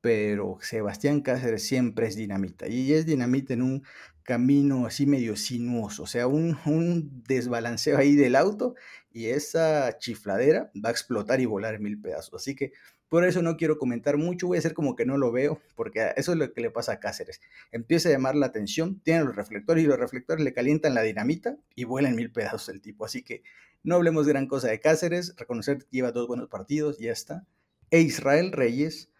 [0.00, 2.68] pero Sebastián Cáceres siempre es dinamita.
[2.68, 3.84] Y es dinamita en un
[4.28, 8.74] camino así medio sinuoso, o sea, un, desbalanceo ahí del auto
[9.10, 12.42] y esa chifladera va a explotar y volar en mil pedazos.
[12.42, 12.72] Así que
[13.08, 16.12] por eso no quiero comentar mucho, voy a hacer como que no lo veo, porque
[16.16, 17.40] eso es lo que le pasa a Cáceres.
[17.72, 21.56] Empieza a llamar la atención, tiene los reflectores y los reflectores le calientan la dinamita
[21.74, 23.06] y vuela en mil pedazos el tipo.
[23.06, 23.42] Así que
[23.82, 27.46] no hablemos gran cosa de Cáceres, reconocer que lleva dos buenos partidos, ya está.
[27.90, 29.10] E Israel Reyes,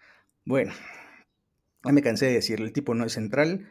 [0.44, 0.72] bueno,
[1.84, 3.70] ya me cansé de decirlo, el tipo no es central.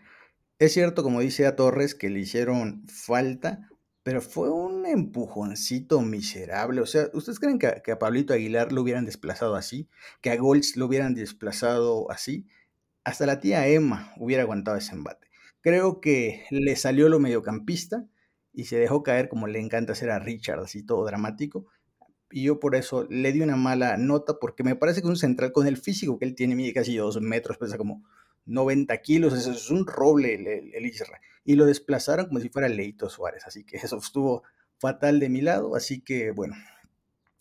[0.59, 3.69] Es cierto, como dice a Torres, que le hicieron falta,
[4.03, 6.81] pero fue un empujoncito miserable.
[6.81, 9.89] O sea, ¿ustedes creen que a, Pablito Aguilar lo hubieran desplazado así?
[10.21, 12.47] ¿Que a Golds lo hubieran desplazado así?
[13.03, 15.27] Hasta la tía Emma hubiera aguantado ese embate.
[15.61, 18.05] Creo que le salió lo mediocampista
[18.57, 21.67] y se dejó caer como le encanta hacer a Richard, así todo dramático
[22.31, 25.51] y yo por eso le di una mala nota porque me parece que un central
[25.51, 28.03] con el físico que él tiene, mide casi dos metros, pesa como
[28.45, 31.19] 90 kilos, eso es un roble el, el, Isra.
[31.43, 34.43] Y lo desplazaron como si fuera Leito Suárez, así que eso estuvo
[34.79, 36.55] fatal de mi lado, así que bueno,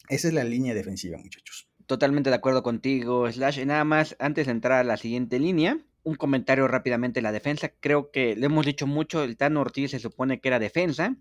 [0.08, 1.68] esa es la línea defensiva, muchachos.
[1.86, 3.64] Totalmente de acuerdo contigo, Slash.
[3.64, 7.68] Nada más, antes de entrar a la siguiente línea, un comentario rápidamente la defensa.
[7.80, 11.16] Creo que le hemos dicho mucho, el Tano Ortiz se supone que era defensa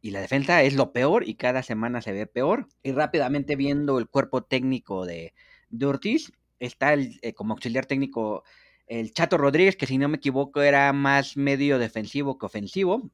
[0.00, 2.66] y la defensa es lo peor y cada semana se ve peor.
[2.82, 5.32] Y rápidamente viendo el cuerpo técnico de,
[5.70, 8.42] de Ortiz, está el, eh, como auxiliar técnico
[8.88, 13.08] el Chato Rodríguez, que si no me equivoco era más medio defensivo que ofensivo.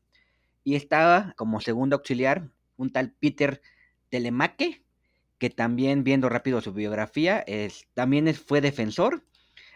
[0.64, 2.48] Y estaba como segundo auxiliar
[2.78, 3.60] un tal Peter
[4.08, 4.82] Telemaque,
[5.36, 9.24] que también viendo rápido su biografía, es, también fue defensor.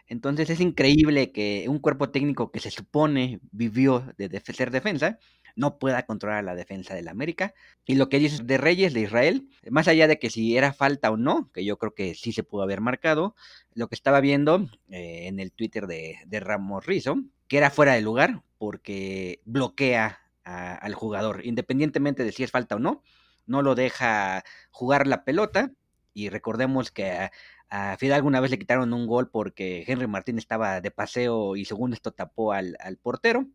[0.07, 5.19] Entonces es increíble que un cuerpo técnico que se supone vivió de ser defensa,
[5.57, 7.55] no pueda controlar la defensa del América.
[7.85, 11.11] Y lo que dices de Reyes de Israel, más allá de que si era falta
[11.11, 13.35] o no, que yo creo que sí se pudo haber marcado,
[13.75, 17.17] lo que estaba viendo eh, en el Twitter de, Ramos Rizo,
[17.49, 22.79] que era fuera de lugar porque bloquea al jugador, independientemente de si es falta o
[22.79, 23.03] no,
[23.47, 25.73] no lo deja jugar la pelota.
[26.15, 27.31] Y recordemos que
[27.69, 31.65] a Fidalgo una vez le quitaron un gol porque Henry Martín estaba de paseo y
[31.65, 33.47] según esto tapó al, al portero.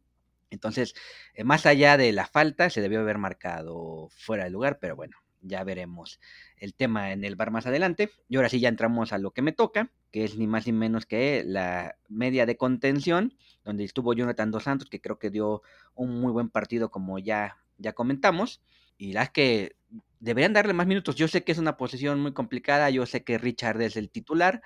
[0.49, 0.93] Entonces,
[1.33, 5.17] eh, más allá de la falta, se debió haber marcado fuera de lugar, pero bueno,
[5.41, 6.19] ya veremos
[6.57, 8.11] el tema en el bar más adelante.
[8.27, 10.73] Y ahora sí ya entramos a lo que me toca, que es ni más ni
[10.73, 15.61] menos que la media de contención, donde estuvo Jonathan Dos Santos, que creo que dio
[15.95, 18.61] un muy buen partido, como ya, ya comentamos.
[18.97, 19.75] Y las que
[20.21, 21.15] deberían darle más minutos.
[21.15, 24.61] Yo sé que es una posición muy complicada, yo sé que Richard es el titular,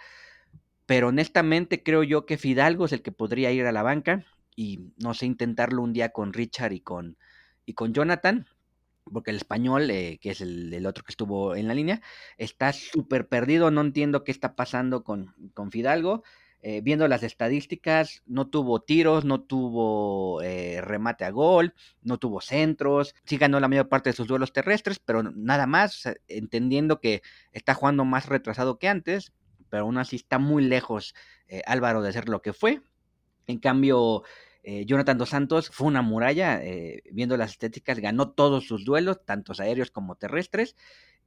[0.86, 4.92] pero honestamente creo yo que Fidalgo es el que podría ir a la banca y
[4.98, 7.18] no sé, intentarlo un día con Richard y con,
[7.66, 8.48] y con Jonathan,
[9.12, 12.02] porque el español, eh, que es el, otro que estuvo en la línea,
[12.38, 16.24] está súper perdido, no entiendo qué está pasando con, con Fidalgo.
[16.62, 22.42] Eh, viendo las estadísticas, no tuvo tiros, no tuvo eh, remate a gol, no tuvo
[22.42, 27.22] centros, sí ganó la mayor parte de sus duelos terrestres, pero nada más, entendiendo que
[27.52, 29.32] está jugando más retrasado que antes,
[29.70, 31.14] pero aún así está muy lejos
[31.68, 32.82] Álvaro de ser lo que fue.
[33.48, 34.24] En cambio,
[34.68, 39.24] eh, Jonathan Dos Santos fue una muralla, eh, viendo las estéticas, ganó todos sus duelos,
[39.24, 40.76] tantos aéreos como terrestres,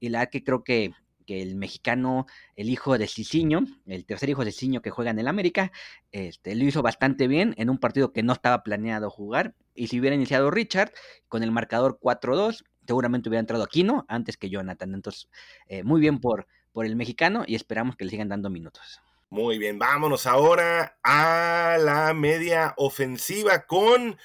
[0.01, 0.91] y la que creo que,
[1.29, 2.25] que el mexicano,
[2.57, 5.73] el hijo de Cicinho, el tercer hijo de Cicinho que juega en el América,
[6.11, 10.01] este, lo hizo bastante bien en un partido que no estaba planeado jugar, y si
[10.01, 10.91] hubiera iniciado Richard
[11.29, 15.29] con el marcador 4-2, seguramente hubiera entrado Aquino antes que Jonathan, entonces
[15.67, 19.03] eh, muy bien por, por el mexicano y esperamos que le sigan dando minutos.
[19.29, 24.17] Muy bien, vámonos ahora a la media ofensiva con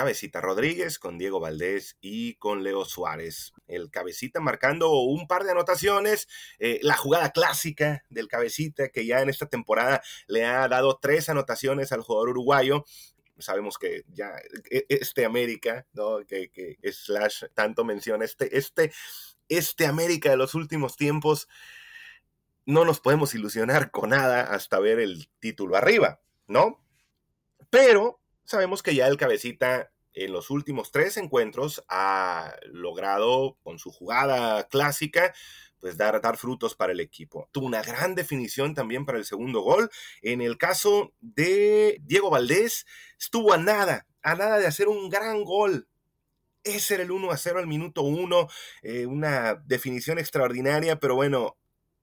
[0.00, 3.52] Cabecita Rodríguez, con Diego Valdés y con Leo Suárez.
[3.68, 6.26] El Cabecita marcando un par de anotaciones,
[6.58, 11.28] eh, la jugada clásica del Cabecita que ya en esta temporada le ha dado tres
[11.28, 12.86] anotaciones al jugador uruguayo.
[13.38, 14.30] Sabemos que ya
[14.70, 16.24] e, este América, ¿no?
[16.26, 18.92] que, que Slash tanto menciona, este, este
[19.50, 21.46] este América de los últimos tiempos
[22.64, 26.82] no nos podemos ilusionar con nada hasta ver el título arriba, ¿no?
[27.68, 28.19] Pero
[28.50, 34.64] sabemos que ya el cabecita en los últimos tres encuentros ha logrado con su jugada
[34.68, 35.32] clásica
[35.78, 37.48] pues dar, dar frutos para el equipo.
[37.52, 39.90] Tuvo una gran definición también para el segundo gol.
[40.20, 42.86] En el caso de Diego Valdés,
[43.18, 45.88] estuvo a nada, a nada de hacer un gran gol.
[46.64, 48.48] Ese era el 1 a 0 al minuto 1,
[48.82, 51.56] eh, una definición extraordinaria, pero bueno,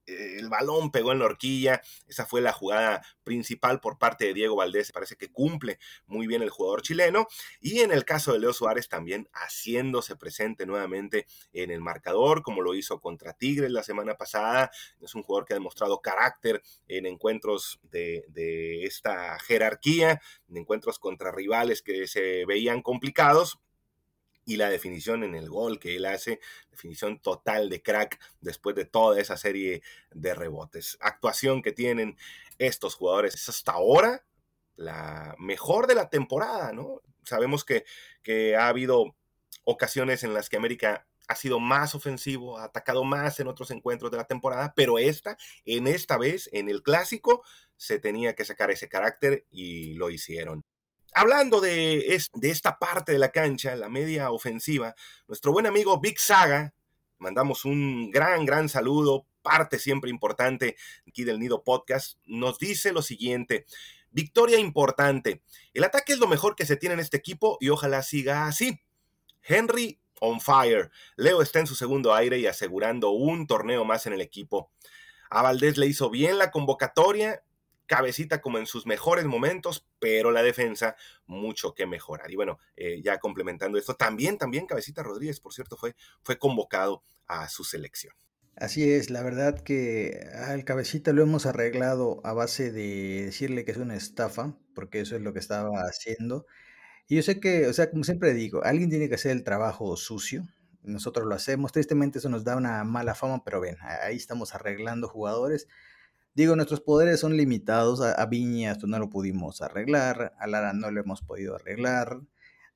[0.08, 4.56] el balón pegó en la horquilla, esa fue la jugada principal por parte de Diego
[4.56, 7.26] Valdés, parece que cumple muy bien el jugador chileno,
[7.60, 12.62] y en el caso de Leo Suárez también haciéndose presente nuevamente en el marcador, como
[12.62, 17.06] lo hizo contra Tigres la semana pasada, es un jugador que ha demostrado carácter en
[17.06, 23.58] encuentros de, de esta jerarquía, en encuentros contra rivales que se veían complicados,
[24.48, 28.86] y la definición en el gol que él hace, definición total de crack después de
[28.86, 30.96] toda esa serie de rebotes.
[31.00, 32.16] Actuación que tienen
[32.56, 34.24] estos jugadores es hasta ahora
[34.74, 37.02] la mejor de la temporada, ¿no?
[37.24, 37.84] Sabemos que,
[38.22, 39.14] que ha habido
[39.64, 44.10] ocasiones en las que América ha sido más ofensivo, ha atacado más en otros encuentros
[44.10, 47.44] de la temporada, pero esta, en esta vez, en el clásico,
[47.76, 50.64] se tenía que sacar ese carácter y lo hicieron.
[51.18, 54.94] Hablando de, de esta parte de la cancha, la media ofensiva,
[55.26, 56.72] nuestro buen amigo Big Saga,
[57.18, 60.76] mandamos un gran, gran saludo, parte siempre importante
[61.08, 63.66] aquí del Nido Podcast, nos dice lo siguiente.
[64.12, 65.42] Victoria importante.
[65.74, 68.80] El ataque es lo mejor que se tiene en este equipo y ojalá siga así.
[69.42, 70.92] Henry on fire.
[71.16, 74.70] Leo está en su segundo aire y asegurando un torneo más en el equipo.
[75.30, 77.42] A Valdés le hizo bien la convocatoria
[77.88, 80.94] Cabecita como en sus mejores momentos, pero la defensa
[81.26, 82.30] mucho que mejorar.
[82.30, 87.02] Y bueno, eh, ya complementando esto, también, también Cabecita Rodríguez, por cierto, fue, fue convocado
[87.26, 88.14] a su selección.
[88.60, 93.70] Así es, la verdad que al cabecita lo hemos arreglado a base de decirle que
[93.70, 96.44] es una estafa, porque eso es lo que estaba haciendo.
[97.06, 99.96] Y yo sé que, o sea, como siempre digo, alguien tiene que hacer el trabajo
[99.96, 100.46] sucio.
[100.82, 101.72] Nosotros lo hacemos.
[101.72, 105.68] Tristemente eso nos da una mala fama, pero ven, ahí estamos arreglando jugadores.
[106.38, 108.00] Digo, nuestros poderes son limitados.
[108.00, 112.20] A, Viñas no lo pudimos arreglar, a Lara no lo hemos podido arreglar.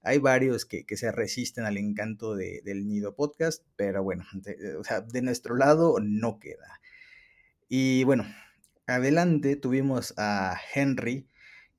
[0.03, 5.01] Hay varios que, se resisten al encanto del Nido Podcast, pero bueno, de, o sea,
[5.01, 6.81] de nuestro lado no queda.
[7.69, 8.27] Y bueno,
[8.89, 11.29] adelante tuvimos a Henry,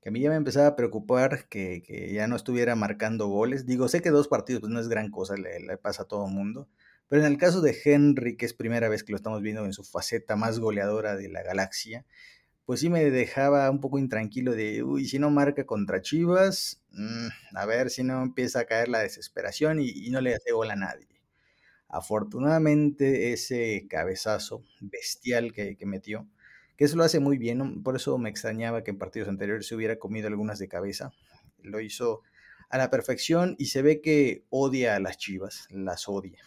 [0.00, 3.66] que a mí ya me empezaba a preocupar que, ya no estuviera marcando goles.
[3.66, 6.28] Digo, sé que dos partidos pues no es gran cosa, le, le pasa a todo
[6.28, 6.66] el mundo,
[7.08, 9.72] pero en el caso de Henry, que es primera vez que lo estamos viendo en
[9.72, 12.04] su faceta más goleadora de la galaxia,
[12.64, 17.56] pues sí me dejaba un poco intranquilo de, uy, si no marca contra Chivas, mm,
[17.56, 20.76] a ver si no empieza a caer la desesperación y, no le hace gol a
[20.76, 21.08] nadie.
[21.88, 26.26] Afortunadamente ese cabezazo bestial que, metió,
[26.76, 29.74] que eso lo hace muy bien, por eso me extrañaba que en partidos anteriores se
[29.76, 31.12] hubiera comido algunas de cabeza,
[31.62, 32.22] lo hizo
[32.70, 36.38] a la perfección y se ve que odia a las Chivas, las odia.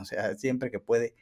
[0.00, 1.14] O sea, siempre que puede,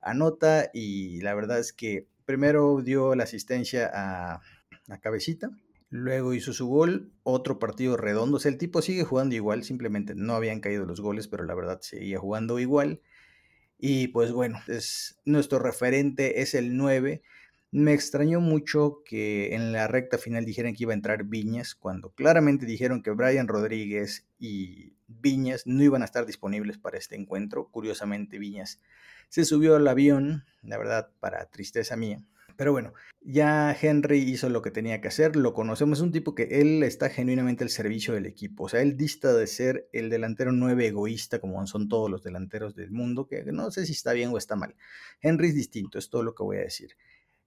[0.00, 4.42] anota y la verdad es que primero dio la asistencia a,
[4.86, 5.50] la Cabecita,
[5.90, 8.38] luego hizo su gol, otro partido redondo.
[8.38, 11.54] O sea, el tipo sigue jugando igual, simplemente no habían caído los goles, pero la
[11.54, 13.00] verdad seguía jugando igual.
[13.78, 17.22] Y pues bueno, es, nuestro referente es el 9.
[17.70, 22.10] Me extrañó mucho que en la recta final dijeran que iba a entrar Viñas, cuando
[22.10, 27.68] claramente dijeron que Brian Rodríguez y Viñas no iban a estar disponibles para este encuentro.
[27.70, 28.80] Curiosamente, Viñas
[29.28, 32.22] se subió al avión, la verdad, para tristeza mía.
[32.56, 32.92] Pero bueno,
[33.22, 36.82] ya Henry hizo lo que tenía que hacer, lo conocemos, es un tipo que él
[36.82, 40.88] está genuinamente al servicio del equipo, o sea, él dista de ser el delantero nueve
[40.88, 44.38] egoísta como son todos los delanteros del mundo, que no sé si está bien o
[44.38, 44.74] está mal.
[45.20, 46.96] Henry es distinto, es todo lo que voy a decir.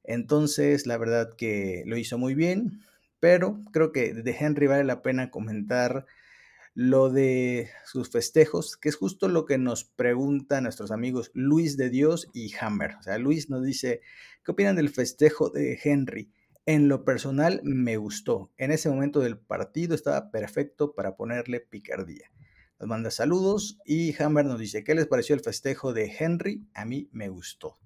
[0.05, 2.79] Entonces, la verdad que lo hizo muy bien,
[3.19, 6.05] pero creo que de Henry vale la pena comentar
[6.73, 11.89] lo de sus festejos, que es justo lo que nos preguntan nuestros amigos Luis de
[11.89, 12.95] Dios y Hammer.
[12.99, 14.01] O sea, Luis nos dice,
[14.43, 16.31] ¿qué opinan del festejo de Henry?
[16.65, 18.51] En lo personal me gustó.
[18.57, 22.31] En ese momento del partido estaba perfecto para ponerle picardía.
[22.79, 26.65] Nos manda saludos y Hammer nos dice, ¿qué les pareció el festejo de Henry?
[26.73, 27.77] A mí me gustó.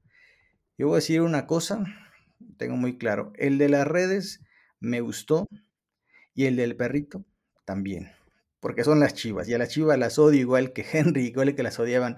[0.77, 1.85] Yo voy a decir una cosa,
[2.57, 4.41] tengo muy claro, el de las redes
[4.79, 5.47] me gustó
[6.33, 7.25] y el del perrito
[7.63, 8.11] también,
[8.65, 11.61] porque son las chivas y a las chivas las odio igual que Henry, igual que
[11.61, 12.17] las odiaban.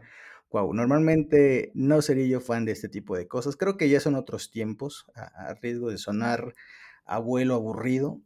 [0.50, 4.16] Wow, normalmente no sería yo fan de este tipo de cosas, creo que ya son
[4.16, 6.54] otros tiempos, a, riesgo de sonar
[7.04, 8.22] abuelo aburrido,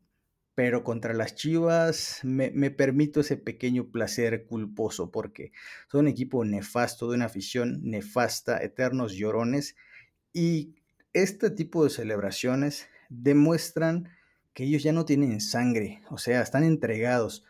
[0.53, 5.51] pero contra las Chivas me, me, permito ese pequeño placer culposo porque
[5.91, 9.75] son un equipo nefasto, de una afición nefasta, eternos llorones
[10.31, 10.75] y
[11.13, 14.09] este tipo de celebraciones demuestran
[14.53, 17.45] que ellos ya no tienen sangre, o sea, están entregados.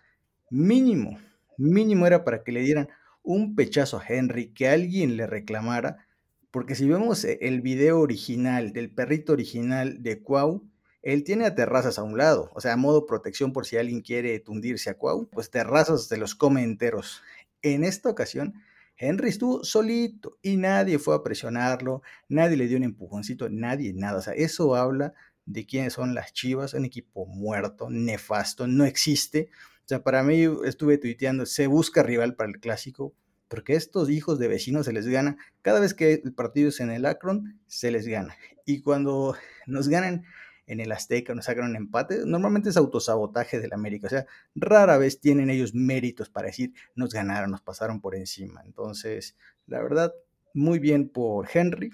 [0.51, 1.17] Mínimo,
[1.57, 2.89] mínimo era para que le dieran
[3.23, 6.05] un pechazo a Henry, que alguien le reclamara,
[6.51, 10.67] porque si vemos e, el video original del perrito original de Cuau,
[11.03, 14.01] él tiene a terrazas a un lado, o sea, a modo protección por si alguien
[14.01, 17.21] quiere tundirse a Cuau, pues terrazas se los come enteros.
[17.61, 18.55] En esta ocasión,
[18.97, 24.19] Henry estuvo solito y nadie fue a presionarlo, nadie le dio un empujoncito, nadie, nada.
[24.19, 25.13] O sea, eso habla
[25.45, 29.49] de quiénes son las Chivas, un equipo muerto, nefasto, no existe.
[29.91, 33.13] Sea, para mí estuve tuiteando, se busca rival para el clásico,
[33.49, 35.35] porque estos hijos de vecinos se les gana.
[35.61, 38.37] Cada vez que el partido es en el Akron, se les gana.
[38.65, 39.35] Y cuando
[39.67, 40.23] nos ganan
[40.65, 44.07] en el Azteca, nos sacan un empate, normalmente es autosabotaje del América.
[44.07, 44.25] O sea,
[44.55, 48.61] rara vez tienen ellos méritos para decir, nos ganaron, nos pasaron por encima.
[48.63, 49.35] Entonces,
[49.67, 50.13] la verdad,
[50.53, 51.91] muy bien por Henry.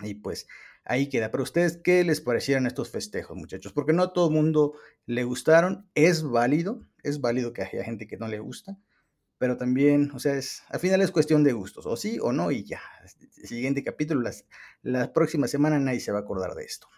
[0.00, 0.46] Y pues
[0.84, 1.30] ahí queda.
[1.30, 3.72] Pero ustedes, ¿qué les parecieron estos festejos, muchachos?
[3.72, 4.74] Porque no a todo el mundo
[5.06, 8.78] le gustaron, es válido, es válido que haya gente que no le gusta,
[9.38, 12.50] pero también, o sea, es, al final es cuestión de gustos, o sí o no,
[12.50, 12.80] y ya.
[13.44, 14.46] siguiente capítulo, las,
[14.82, 16.88] la próxima semana nadie se va a acordar de esto.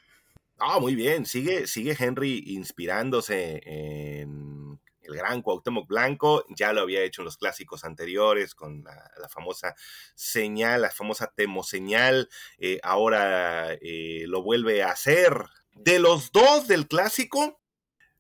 [0.59, 4.64] Ah, muy bien, sigue, sigue Henry inspirándose en
[5.05, 9.75] el gran Cuauhtémoc Blanco, ya lo había hecho en los clásicos anteriores con la, famosa
[10.15, 12.29] señal, la famosa temoseñal,
[12.59, 15.45] eh, ahora eh, lo vuelve a hacer.
[15.73, 17.61] De los dos del clásico,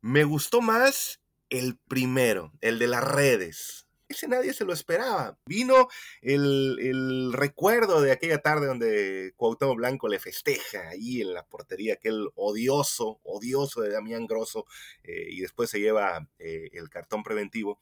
[0.00, 1.20] me gustó más
[1.50, 3.83] el primero, el de las redes
[4.14, 5.38] ese nadie se lo esperaba.
[5.46, 5.88] Vino
[6.22, 12.28] el, recuerdo de aquella tarde donde Cuauhtémoc Blanco le festeja ahí en la portería, aquel
[12.34, 14.66] odioso, odioso de Damián Grosso,
[15.02, 17.78] eh, y después se lleva eh, el cartón preventivo.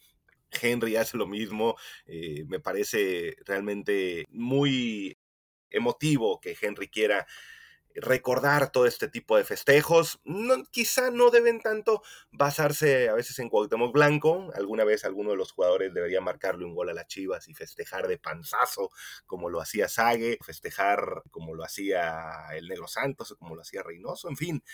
[0.61, 1.77] Henry hace lo mismo,
[2.07, 5.17] eh, me parece realmente muy
[5.71, 7.27] emotivo que Henry quiera
[7.97, 10.21] recordar todo este tipo de festejos.
[10.71, 14.51] Quizá no deben tanto basarse a veces en Cuauhtémoc Blanco.
[14.55, 18.09] Alguna vez alguno de los jugadores debería marcarle un gol a las Chivas y festejar
[18.09, 18.91] de panzazo
[19.27, 23.83] como lo hacía Sague, festejar como lo hacía el Negro Santos o como lo hacía
[23.83, 24.29] Reynoso.
[24.29, 24.65] En fin,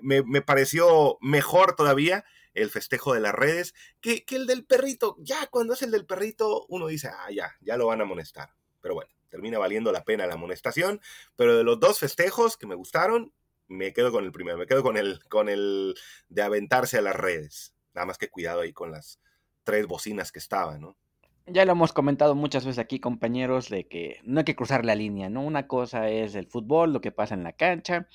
[0.00, 5.16] me, pareció mejor todavía el festejo de las redes que, que el del perrito.
[5.20, 8.54] Ya cuando es el del perrito uno dice, ah, ya, ya lo van a amonestar.
[8.80, 11.00] Pero bueno termina valiendo la pena la amonestación,
[11.36, 13.32] pero de los dos festejos que me gustaron,
[13.66, 15.94] me quedo con el primero, me quedo con el, con el
[16.28, 17.74] de aventarse a las redes.
[17.94, 19.20] Nada más que cuidado ahí con las
[19.64, 20.98] tres bocinas que estaban, ¿no?
[21.46, 24.94] Ya lo hemos comentado muchas veces aquí, compañeros, de que no hay que cruzar la
[24.94, 25.42] línea, ¿no?
[25.42, 28.06] Una cosa es el fútbol, lo que pasa en la cancha,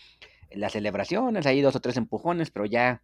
[0.52, 3.02] las celebraciones, hay dos o tres empujones, pero ya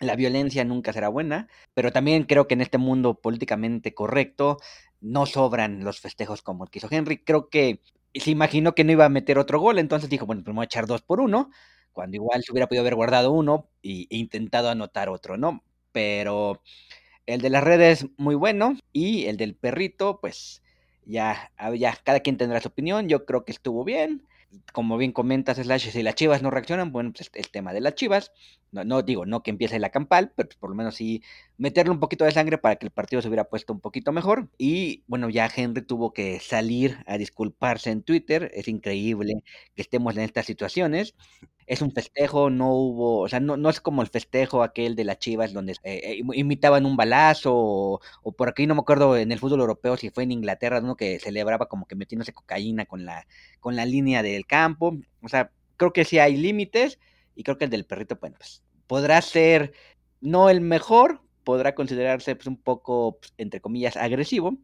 [0.00, 4.58] la violencia nunca será buena, pero también creo que en este mundo políticamente correcto
[5.00, 7.18] no sobran los festejos como el que hizo Henry.
[7.18, 7.80] Creo que
[8.14, 10.66] se imaginó que no iba a meter otro gol, entonces dijo, bueno, pues voy a
[10.66, 11.50] echar dos por uno,
[11.92, 15.62] cuando igual se hubiera podido haber guardado uno e intentado anotar otro, ¿no?
[15.92, 16.62] Pero
[17.26, 20.62] el de las redes muy bueno y el del perrito, pues
[21.04, 24.26] ya, ya cada quien tendrá su opinión, yo creo que estuvo bien
[24.72, 27.94] como bien comentas, Slash, si las chivas no reaccionan, bueno, pues el tema de las
[27.94, 28.32] chivas,
[28.70, 31.22] no, no digo, no que empiece la campal, pero pues, por lo menos sí
[31.62, 34.48] meterle un poquito de sangre para que el partido se hubiera puesto un poquito mejor.
[34.58, 39.44] Y bueno, ya Henry tuvo que salir a disculparse en Twitter, es increíble
[39.76, 41.14] que estemos en estas situaciones.
[41.68, 45.04] Es un festejo, no hubo, o sea, no, no es como el festejo aquel de
[45.04, 48.00] las Chivas donde eh, eh, imitaban un balazo o,
[48.36, 51.20] por aquí no me acuerdo en el fútbol europeo si fue en Inglaterra uno que
[51.20, 53.28] celebraba como que metiéndose cocaína con la
[53.60, 56.98] con la línea del campo, o sea, creo que sí hay límites
[57.36, 59.72] y creo que el del perrito, bueno, pues podrá ser
[60.20, 64.58] no el mejor, podrá considerarse pues un poco pues, entre comillas agresivo,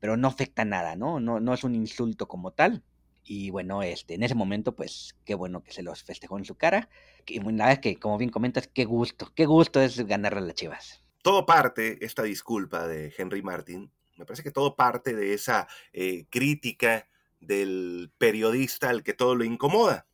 [0.00, 1.20] pero no afecta nada, ¿no?
[1.20, 2.82] No no es un insulto como tal.
[3.24, 6.56] Y bueno, este, en ese momento, pues qué bueno que se los festejó en su
[6.56, 6.90] cara.
[7.26, 10.54] Y una vez que, como bien comentas, qué gusto, qué gusto es ganarle a las
[10.54, 11.02] Chivas.
[11.22, 16.26] Todo parte, esta disculpa de Henry Martin, me parece que todo parte de esa eh,
[16.30, 17.08] crítica
[17.40, 20.06] del periodista al que todo lo incomoda.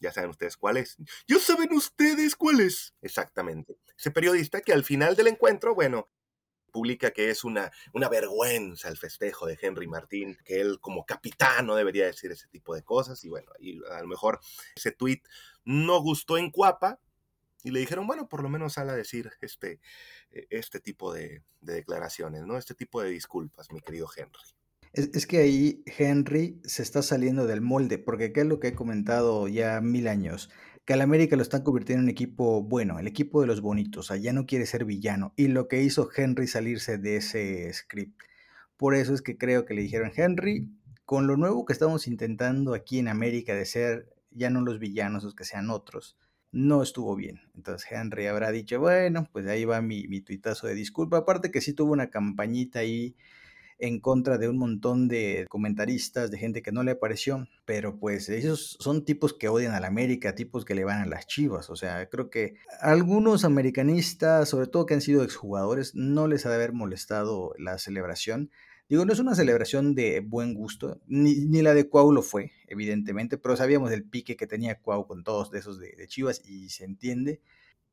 [0.00, 0.96] Ya saben ustedes cuál es.
[1.28, 2.94] Ya saben ustedes cuál es.
[3.02, 3.76] Exactamente.
[4.00, 6.08] Ese periodista que al final del encuentro, bueno,
[6.72, 11.66] publica que es una, una vergüenza el festejo de Henry Martín, que él como capitán
[11.66, 13.22] no debería decir ese tipo de cosas.
[13.24, 14.40] Y bueno, y a lo mejor
[14.74, 15.20] ese tweet
[15.66, 16.98] no gustó en Cuapa
[17.62, 19.80] y le dijeron, bueno, por lo menos sale a decir este,
[20.30, 22.56] e, este tipo de, declaraciones, ¿no?
[22.56, 24.40] Este tipo de disculpas, mi querido Henry.
[24.94, 28.68] Es, es, que ahí Henry se está saliendo del molde, porque ¿qué es lo que
[28.68, 30.48] he comentado ya mil años?
[30.90, 34.10] Que al América lo están convirtiendo en un equipo bueno, el equipo de los bonitos,
[34.10, 35.32] o ya no quiere ser villano.
[35.36, 38.20] Y lo que hizo Henry salirse de ese script.
[38.76, 40.68] Por eso es que creo que le dijeron, Henry,
[41.04, 45.22] con lo nuevo que estamos intentando aquí en América de ser ya no los villanos,
[45.22, 46.18] los que sean otros,
[46.50, 47.40] no estuvo bien.
[47.54, 51.18] Entonces Henry habrá dicho, bueno, pues ahí va mi, mi tuitazo de disculpa.
[51.18, 53.14] Aparte que sí tuvo una campañita ahí
[53.80, 58.28] en contra de un montón de comentaristas, de gente que no le pareció, pero pues
[58.28, 61.70] ellos son tipos que odian a la América, tipos que le van a las chivas,
[61.70, 66.50] o sea, creo que algunos americanistas, sobre todo que han sido exjugadores, no les ha
[66.50, 68.50] de haber molestado la celebración.
[68.88, 73.38] Digo, no es una celebración de buen gusto, ni, la de Cuau lo fue, evidentemente,
[73.38, 77.40] pero sabíamos del pique que tenía Cuau con todos esos de Chivas y se entiende.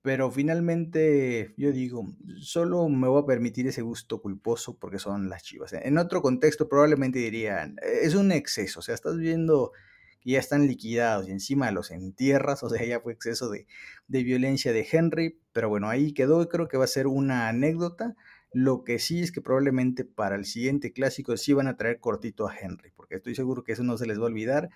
[0.08, 2.08] Pero finalmente, yo digo,
[2.39, 5.74] solo me voy a permitir ese gusto culposo porque son las chivas.
[5.74, 9.74] En otro contexto probablemente dirían, es un exceso, o sea, estás viendo
[10.22, 13.68] que ya están liquidados y encima los entierras, o sea, ya fue exceso de,
[14.08, 18.16] de violencia de Henry, pero bueno, ahí quedó, creo que va a ser una anécdota.
[18.53, 22.47] Lo que sí es que probablemente para el siguiente clásico sí van a traer cortito
[22.47, 24.70] a Henry, porque estoy seguro que eso no se les va a olvidar.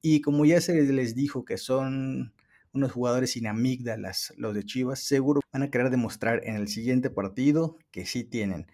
[0.00, 2.32] Y como ya se les dijo que son
[2.72, 7.10] unos jugadores sin amígdalas, los de Chivas, seguro van a querer demostrar en el siguiente
[7.10, 8.66] partido que sí tienen.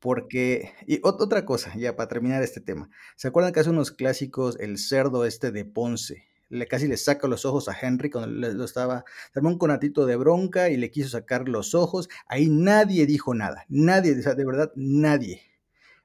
[0.00, 4.58] Porque, y otra cosa, ya para terminar este tema, ¿se acuerdan que hace unos clásicos
[4.60, 6.24] el cerdo este de Ponce?
[6.50, 10.04] Le, casi le saca los ojos a Henry cuando lo estaba, se armó un conatito
[10.04, 12.10] de bronca y le quiso sacar los ojos.
[12.26, 15.40] Ahí nadie dijo nada, nadie, de verdad, nadie.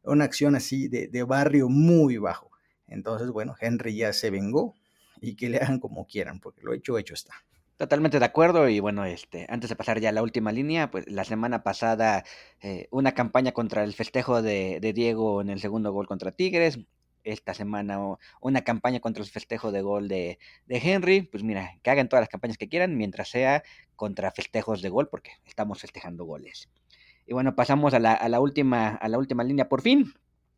[0.03, 2.51] Una acción así de, de barrio muy bajo.
[2.87, 4.75] Entonces, bueno, Henry ya se vengó,
[5.22, 7.34] y que le hagan como quieran, porque lo hecho, hecho está.
[7.80, 11.07] Totalmente de acuerdo y bueno, este, antes de pasar ya a la última línea, pues
[11.07, 12.26] la semana pasada
[12.61, 16.80] eh, una campaña contra el festejo de, Diego en el segundo gol contra Tigres,
[17.24, 17.99] esta semana
[18.41, 22.30] una campaña contra el festejo de gol de, Henry, pues mira, que hagan todas las
[22.30, 23.63] campañas que quieran mientras sea
[23.95, 26.70] contra festejos de gol, porque estamos festejando goles.
[27.26, 30.11] Y bueno, pasamos a la, a la última, a la última línea por fin,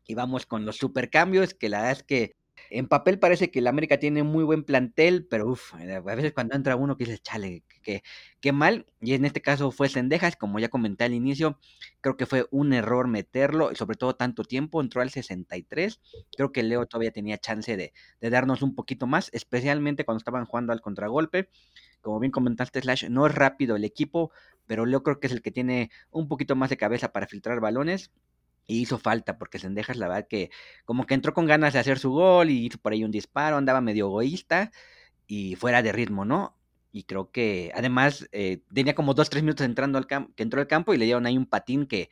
[0.07, 2.40] y vamos con los supercambios, que la verdad es que
[2.72, 6.32] en papel parece que el América tiene muy buen plantel, pero uf, eh, a veces
[6.34, 8.86] cuando entra uno que dice, chale, qué, mal.
[9.01, 11.59] Y en este caso fue Sendejas, como ya comenté al inicio,
[11.99, 15.99] creo que fue un error meterlo, sobre todo tanto tiempo, entró al 63.
[16.36, 20.45] Creo que Leo todavía tenía chance de, de darnos un poquito más, especialmente cuando estaban
[20.45, 21.49] jugando al contragolpe.
[22.01, 24.32] Como bien comentaste, Slash, no es rápido el equipo,
[24.65, 27.59] pero Leo creo que es el que tiene un poquito más de cabeza para filtrar
[27.59, 28.11] balones
[28.68, 30.49] y hizo falta porque Sendejas la verdad que
[30.86, 33.57] como que entró con ganas de hacer su gol y hizo por ahí un disparo,
[33.57, 34.72] andaba medio egoísta
[35.28, 36.57] y fuera de ritmo, ¿no?
[36.91, 40.59] Y creo que además eh, tenía como dos, tres minutos entrando al campo, que entró
[40.59, 42.09] al campo y le dieron ahí un patín que,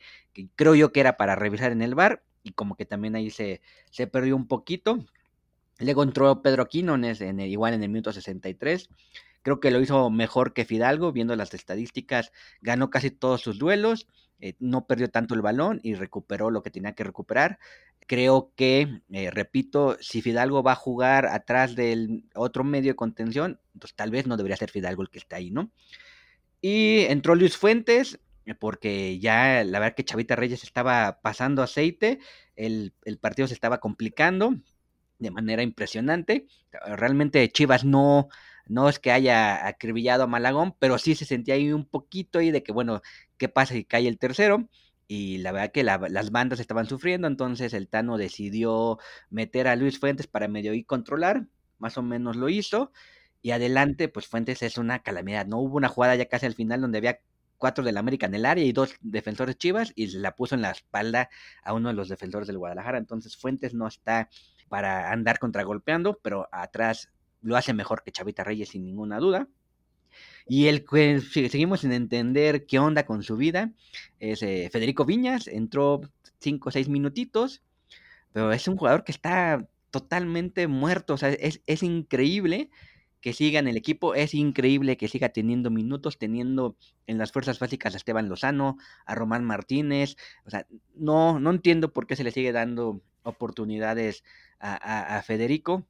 [0.56, 3.60] creo yo que era para revisar en el bar y como que también ahí se,
[3.90, 4.98] se perdió un poquito.
[5.78, 8.88] Luego entró Pedro Quinones en igual en el minuto 63.
[9.42, 14.06] Creo que lo hizo mejor que Fidalgo, viendo las estadísticas, ganó casi todos sus duelos
[14.40, 17.58] eh, no perdió tanto el balón y recuperó lo que tenía que recuperar.
[18.06, 23.60] Creo que, eh, repito, si Fidalgo va a jugar atrás del otro medio de contención,
[23.78, 25.70] pues tal vez no debería ser Fidalgo el que está ahí, ¿no?
[26.60, 32.18] Y entró Luis Fuentes, eh, porque ya la verdad que Chavita Reyes estaba pasando aceite,
[32.56, 34.56] el, el partido se estaba complicando
[35.18, 36.46] de manera impresionante.
[36.96, 38.28] Realmente Chivas no,
[38.66, 42.50] no es que haya acribillado a Malagón, pero sí se sentía ahí un poquito ahí
[42.50, 43.02] de que, bueno,
[43.40, 44.68] ¿qué pasa si cae el tercero?
[45.08, 48.98] Y la verdad que las bandas estaban sufriendo, entonces el Tano decidió
[49.30, 52.92] meter a Luis Fuentes para medio y controlar, más o menos lo hizo,
[53.42, 56.82] y adelante, pues Fuentes es una calamidad, no hubo una jugada ya casi al final
[56.82, 57.18] donde había
[57.56, 60.70] cuatro del América en el área y dos defensores chivas y la puso en la
[60.70, 61.28] espalda
[61.64, 64.28] a uno de los defensores del Guadalajara, entonces Fuentes no está
[64.68, 67.10] para andar contragolpeando, pero atrás
[67.40, 69.48] lo hace mejor que Chavita Reyes sin ninguna duda.
[70.50, 73.70] Y el que seguimos sin entender qué onda con su vida
[74.18, 76.00] es eh, Federico Viñas, entró
[76.40, 77.62] cinco o seis minutitos,
[78.32, 82.68] pero es un jugador que está totalmente muerto, o sea, es, es increíble
[83.20, 86.74] que siga en el equipo, es increíble que siga teniendo minutos, teniendo
[87.06, 88.76] en las fuerzas básicas a Esteban Lozano,
[89.06, 94.24] a Román Martínez, o sea, no, no entiendo por qué se le sigue dando oportunidades
[94.58, 95.86] a Federico,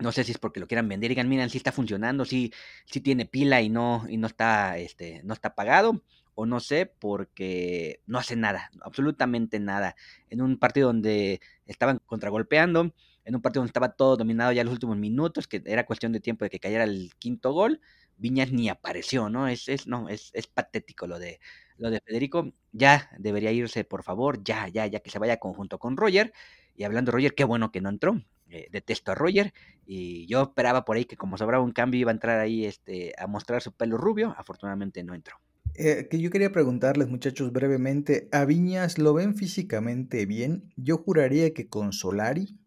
[0.00, 2.52] no sé si es porque lo quieran vender digan, miren, si está funcionando, si,
[2.86, 6.02] si tiene pila y no, y no está, este, no está apagado,
[6.34, 9.96] o no sé, porque no hace nada, absolutamente nada.
[10.28, 12.94] En un partido donde estaban contragolpeando,
[13.24, 16.20] en un partido donde estaba todo dominado ya los últimos minutos, que era cuestión de
[16.20, 17.80] tiempo de que cayera el quinto gol,
[18.16, 19.48] Viñas ni apareció, ¿no?
[19.48, 21.40] Es, es, no, es, es patético lo de,
[21.78, 22.52] lo de Federico.
[22.72, 26.32] Ya debería irse, por favor, ya, ya, ya que se vaya conjunto con Roger.
[26.76, 28.20] Y hablando de Roger, qué bueno que no entró
[28.50, 29.52] eh, detesto a Roger
[29.86, 33.12] y yo esperaba por ahí que como sobraba un cambio iba a entrar ahí este,
[33.18, 35.36] a mostrar su pelo rubio, afortunadamente no entró.
[35.74, 40.72] Eh, que yo quería preguntarles, muchachos, brevemente, ¿a Viñas lo ven físicamente bien?
[40.76, 42.58] Yo juraría que con Solari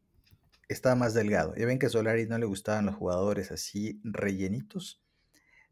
[0.70, 1.54] está más delgado.
[1.56, 5.02] Ya ven que a Solari no le gustaban los jugadores así rellenitos.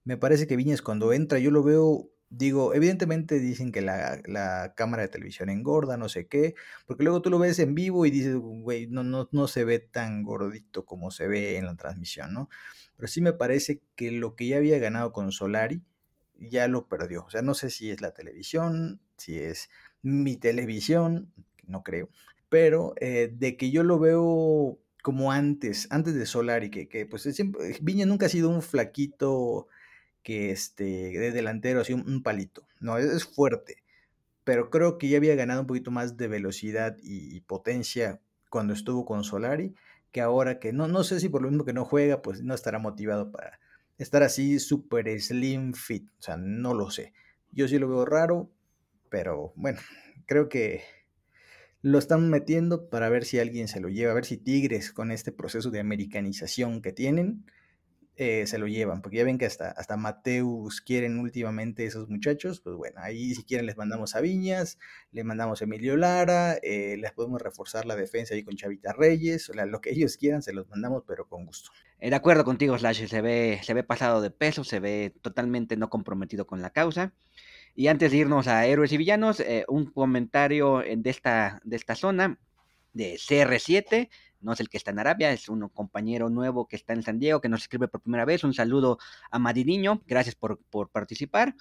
[0.03, 4.73] Me parece que Viñas cuando entra, yo lo veo, digo, evidentemente dicen que la, la
[4.75, 6.55] cámara de televisión engorda, no sé qué,
[6.87, 9.79] porque luego tú lo ves en vivo y dices, güey, no, no, no se ve
[9.79, 12.49] tan gordito como se ve en la transmisión, ¿no?
[12.95, 15.83] Pero sí me parece que lo que ya había ganado con Solari,
[16.39, 17.25] ya lo perdió.
[17.25, 19.69] O sea, no sé si es la televisión, si es
[20.01, 21.33] mi televisión,
[21.67, 22.09] no creo,
[22.49, 27.23] pero eh, de que yo lo veo como antes, antes de Solari, que, que pues
[27.23, 29.67] siempre, Viña nunca ha sido un flaquito
[30.23, 33.83] que este, de delantero, así un, palito, no, es, fuerte,
[34.43, 39.05] pero creo que ya había ganado un poquito más de velocidad y, potencia cuando estuvo
[39.05, 39.73] con Solari,
[40.11, 42.53] que ahora que no, no sé si por lo mismo que no juega, pues no
[42.53, 43.59] estará motivado para,
[43.97, 46.09] estar así súper slim fit.
[46.19, 47.13] O sea, no lo sé.
[47.51, 48.49] Yo sí lo veo raro,
[49.09, 49.79] pero bueno,
[50.25, 50.81] creo que
[51.81, 55.11] lo están metiendo para ver si alguien se lo lleva, a ver si Tigres con
[55.11, 57.45] este proceso de americanización que tienen,
[58.17, 62.59] eh, se lo llevan, porque ya ven que hasta, hasta Mateus quieren últimamente esos muchachos,
[62.59, 64.77] pues bueno, ahí si quieren les mandamos a Viñas,
[65.11, 69.49] le mandamos a Emilio Lara, eh, les podemos reforzar la defensa ahí con Chavita Reyes,
[69.49, 71.71] o sea, lo que ellos quieran se los mandamos, pero con gusto.
[71.99, 75.77] Eh, de acuerdo contigo, Slash, se ve, se ve pasado de peso, se ve totalmente
[75.77, 77.13] no comprometido con la causa.
[77.75, 82.37] Y antes de irnos a héroes y villanos, un comentario de esta, de esta zona
[82.93, 84.09] de CR7
[84.41, 87.19] no es el que está en Arabia, es un compañero nuevo que está en San
[87.19, 88.43] Diego, que nos escribe por primera vez.
[88.43, 88.97] Un saludo
[89.29, 90.59] a Madiniño, gracias por,
[90.91, 91.55] participar.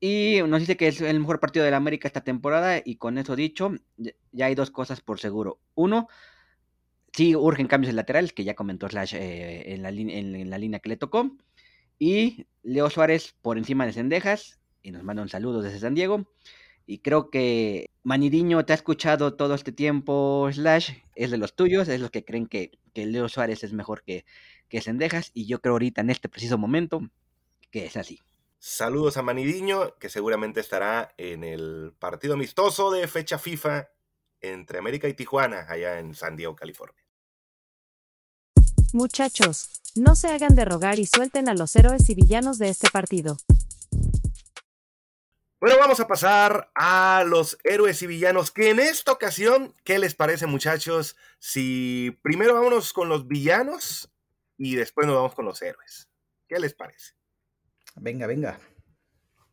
[0.00, 2.80] Y nos dice que es el mejor partido de la América esta temporada.
[2.84, 3.72] Y con eso dicho,
[4.32, 5.60] ya hay dos cosas por seguro.
[5.74, 6.08] Uno,
[7.12, 10.80] sí urgen cambios en laterales, que ya comentó Slash eh, en, la en, la línea
[10.80, 11.36] que le tocó.
[11.98, 14.58] Y Leo Suárez por encima de Cendejas.
[14.82, 16.26] Y nos manda un saludo desde San Diego.
[16.92, 21.88] Y creo que Manidiño te ha escuchado todo este tiempo, Slash, es de los tuyos,
[21.88, 24.26] es los que creen que, Leo Suárez es mejor que,
[24.68, 27.00] que Sendejas, y yo creo ahorita en este preciso momento
[27.70, 28.20] que es así.
[28.58, 33.88] Saludos a Manidiño, que seguramente estará en el partido amistoso de fecha FIFA
[34.42, 37.02] entre América y Tijuana, allá en San Diego, California.
[38.92, 42.90] Muchachos, no se hagan de rogar y suelten a los héroes y villanos de este
[42.90, 43.38] partido.
[45.62, 50.12] Bueno, vamos a pasar a los héroes y villanos, que en esta ocasión, ¿qué les
[50.16, 51.16] parece muchachos?
[51.38, 54.10] Si primero vámonos con los villanos
[54.58, 56.08] y después nos vamos con los héroes.
[56.48, 57.12] ¿Qué les parece?
[57.94, 58.58] Venga, venga.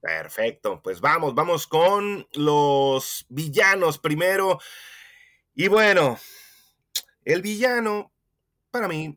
[0.01, 4.60] Perfecto, pues vamos, vamos con los villanos primero.
[5.53, 6.18] Y bueno,
[7.24, 8.12] el villano
[8.72, 9.16] para mí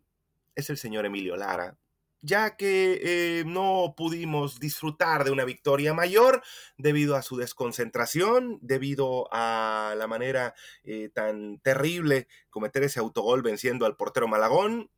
[0.55, 1.75] es el señor Emilio Lara,
[2.23, 6.43] ya que eh, no pudimos disfrutar de una victoria mayor
[6.79, 10.55] debido a su desconcentración, debido a la manera
[10.85, 14.89] eh, tan terrible cometer ese autogol venciendo al portero Malagón.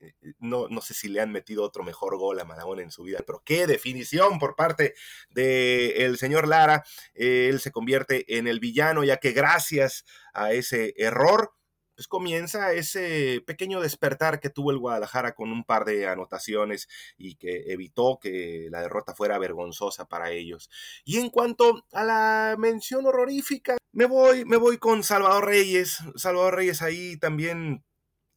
[0.00, 3.02] Eh, no, no, sé si le han metido otro mejor gol a Malagón en su
[3.02, 4.94] vida, pero qué definición por parte
[5.28, 6.84] del señor Lara.
[7.14, 11.52] él se convierte en el villano, ya que gracias a ese error
[11.96, 17.36] pues comienza ese pequeño despertar que tuvo el Guadalajara con un par de anotaciones y
[17.36, 20.70] que evitó que la derrota fuera vergonzosa para ellos.
[21.04, 25.98] Y en cuanto a la mención horrorífica, me voy, me voy con Salvador Reyes.
[26.16, 27.82] Salvador Reyes ahí también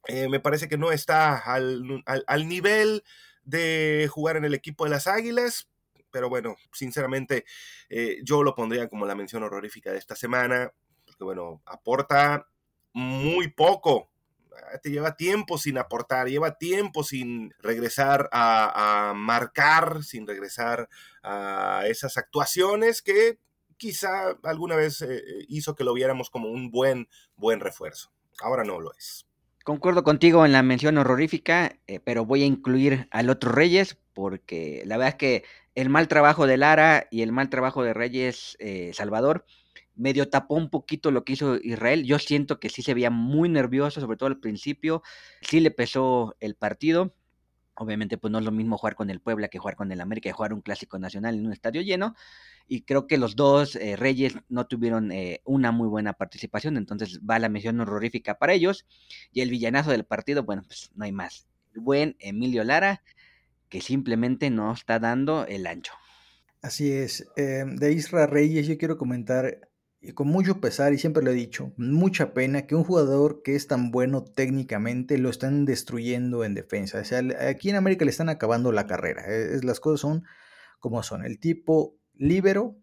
[0.08, 3.04] eh, me parece que no está al, al, nivel
[3.44, 5.70] de jugar en el equipo de las Águilas,
[6.12, 7.44] pero bueno, sinceramente
[7.90, 10.72] eh, yo lo pondría como la mención horrorífica de esta semana,
[11.06, 12.48] porque bueno, aporta
[12.94, 14.10] muy poco.
[14.52, 20.90] Ah, te lleva tiempo sin aportar, lleva tiempo sin regresar a, marcar, sin regresar
[21.24, 23.40] a esas actuaciones que
[23.78, 28.12] quizá alguna vez eh, hizo que lo viéramos como un buen, buen refuerzo.
[28.42, 29.26] Ahora no lo es.
[29.64, 34.84] Concuerdo contigo en la mención horrorífica, eh, pero voy a incluir al otro Reyes porque
[34.86, 35.44] la verdad es que
[35.76, 39.46] el mal trabajo de Lara y el mal trabajo de Reyes eh, Salvador
[40.00, 42.06] medio tapó un poquito lo que hizo Israel.
[42.06, 45.04] Yo siento que sí se veía muy nervioso, sobre todo al principio.
[45.42, 47.14] Sí le pesó el partido.
[47.76, 50.28] Obviamente, pues no es lo mismo jugar con el Puebla que jugar con el América,
[50.30, 52.16] y jugar un clásico nacional en un estadio lleno.
[52.68, 57.20] Y creo que los dos eh, Reyes no tuvieron eh, una muy buena participación, entonces
[57.20, 58.86] va la misión horrorífica para ellos.
[59.32, 61.48] Y el villanazo del partido, bueno, pues no hay más.
[61.74, 63.02] El buen Emilio Lara,
[63.70, 65.94] que simplemente no está dando el ancho.
[66.62, 67.26] Así es.
[67.38, 69.69] Eh, de Israel Reyes, yo quiero comentar
[70.02, 73.56] y con mucho pesar, y siempre lo he dicho, mucha pena que un jugador que
[73.56, 77.00] es tan bueno técnicamente lo están destruyendo en defensa.
[77.00, 79.26] O sea, aquí en América le están acabando la carrera.
[79.28, 80.24] Es, las cosas son
[80.80, 81.26] como son.
[81.26, 82.78] El tipo libero,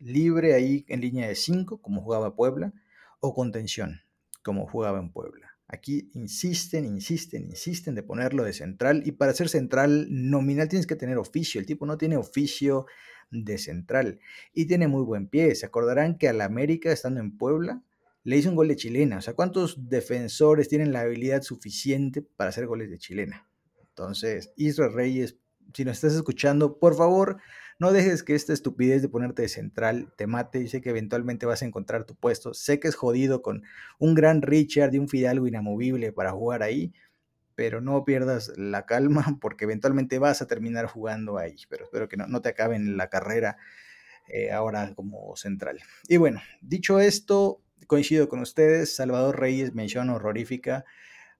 [0.00, 2.72] libre ahí en línea de 5, como jugaba Puebla,
[3.20, 4.00] o contención,
[4.42, 5.50] como jugaba en Puebla.
[5.68, 10.96] Aquí insisten, insisten, insisten de ponerlo de central y para ser central nominal tienes que
[10.96, 11.60] tener oficio.
[11.60, 12.86] El tipo no tiene oficio
[13.32, 14.20] de central
[14.52, 15.54] y tiene muy buen pie.
[15.54, 17.82] Se acordarán que al América, estando en Puebla,
[18.24, 19.18] le hizo un gol de chilena.
[19.18, 23.48] O sea, ¿cuántos defensores tienen la habilidad suficiente para hacer goles de chilena?
[23.88, 25.36] Entonces, Israel Reyes,
[25.74, 27.38] si nos estás escuchando, por favor,
[27.78, 30.62] no dejes que esta estupidez de ponerte de central te mate.
[30.62, 32.54] Yo sé que eventualmente vas a encontrar tu puesto.
[32.54, 33.64] Sé que es jodido con
[33.98, 36.92] un gran Richard y un Fidalgo inamovible para jugar ahí,
[37.62, 41.54] pero no pierdas la calma porque eventualmente vas a terminar jugando ahí.
[41.68, 43.56] Pero espero que no, te acaben la carrera
[44.26, 45.78] eh, ahora como central.
[46.08, 48.96] Y bueno, dicho esto, coincido con ustedes.
[48.96, 50.84] Salvador Reyes, mención horrorífica.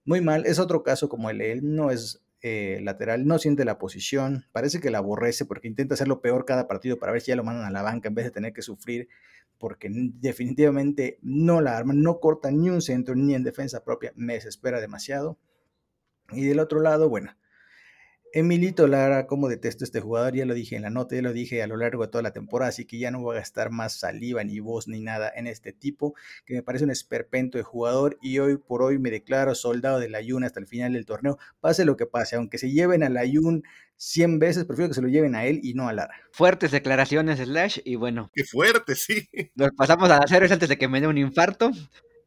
[0.05, 3.77] Muy mal, es otro caso como el él, no es eh, lateral, no siente la
[3.77, 7.35] posición, parece que la aborrece porque intenta hacerlo peor cada partido para ver si ya
[7.35, 9.09] lo mandan a la banca en vez de tener que sufrir,
[9.57, 14.35] porque definitivamente no la arma, no corta ni un centro ni en defensa propia, me
[14.35, 15.37] desespera demasiado.
[16.35, 17.35] Y del otro lado, bueno,
[18.35, 21.61] Emilito Lara, como detesto este jugador, ya lo dije en la nota, ya lo dije
[21.61, 23.99] a lo largo de toda la temporada, así que ya no voy a gastar más
[23.99, 28.17] saliva, ni voz, ni nada en este tipo, que me parece un esperpento de jugador
[28.23, 31.85] y hoy por hoy me declaro soldado del Ayun hasta el final del torneo, pase
[31.85, 33.61] lo que pase, aunque se lleven al Ayun
[33.97, 36.15] 100 veces, prefiero que se lo lleven a él y no a Lara.
[36.31, 38.31] Fuertes declaraciones, Slash, y bueno.
[38.33, 39.29] Qué fuerte, sí.
[39.53, 41.71] Nos pasamos a hacer antes de que me dé un infarto.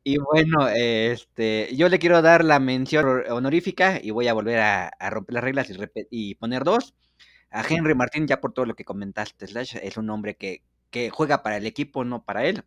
[0.08, 4.92] Y bueno, este, yo le quiero dar la mención honorífica y voy a volver a,
[5.10, 5.68] romper las reglas
[6.12, 6.94] y, poner dos.
[7.50, 11.10] A Henry Martín, ya por todo lo que comentaste, Slash, es un hombre que, que
[11.10, 12.62] juega para el equipo, no para él.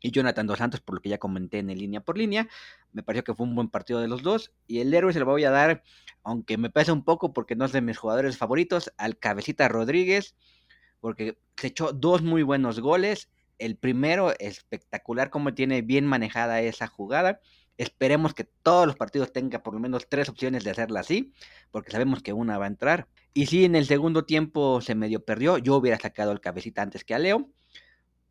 [0.00, 2.48] Y Jonathan Dos Santos, por lo que ya comenté en el línea por línea,
[2.92, 4.52] me pareció que fue un buen partido de los dos.
[4.66, 5.84] Y el héroe se lo voy a dar,
[6.24, 10.34] aunque me pesa un poco porque no es de mis jugadores favoritos, al Cabecita Rodríguez,
[10.98, 13.28] porque se echó dos muy buenos goles
[13.62, 17.40] el primero, espectacular como tiene bien manejada esa jugada.
[17.78, 21.32] Esperemos que todos los partidos tengan por lo menos tres opciones de hacerla así,
[21.70, 23.08] porque sabemos que una va a entrar.
[23.34, 27.04] Y si en el segundo tiempo se medio perdió, yo hubiera sacado el cabecita antes
[27.04, 27.50] que a Leo,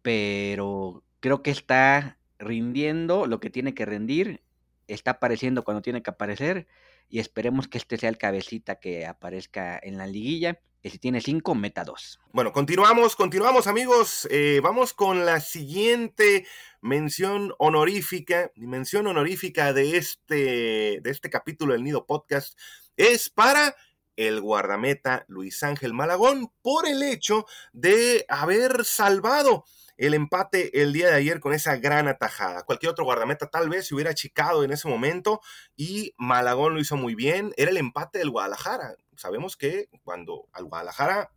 [0.01, 4.43] pero creo que está rindiendo lo que tiene que rendir,
[4.87, 6.67] está apareciendo cuando tiene que aparecer
[7.07, 11.21] y esperemos que este sea el cabecita que aparezca en la liguilla que si tiene
[11.21, 12.19] 5, meta 2.
[12.33, 14.27] Bueno, continuamos, continuamos amigos.
[14.31, 16.47] Eh, vamos con la siguiente
[16.81, 18.51] mención honorífica.
[18.55, 22.57] Mención honorífica de este, de este capítulo del Nido Podcast
[22.97, 23.75] es para
[24.15, 29.65] el guardameta Luis Ángel Malagón por el hecho de haber salvado
[29.97, 32.63] el empate el día de ayer con esa gran atajada.
[32.63, 35.41] Cualquier otro guardameta tal vez se hubiera achicado en ese momento
[35.75, 37.53] y Malagón lo hizo muy bien.
[37.55, 38.95] Era el empate del Guadalajara.
[39.21, 41.31] Sabemos que cuando al Guadalajara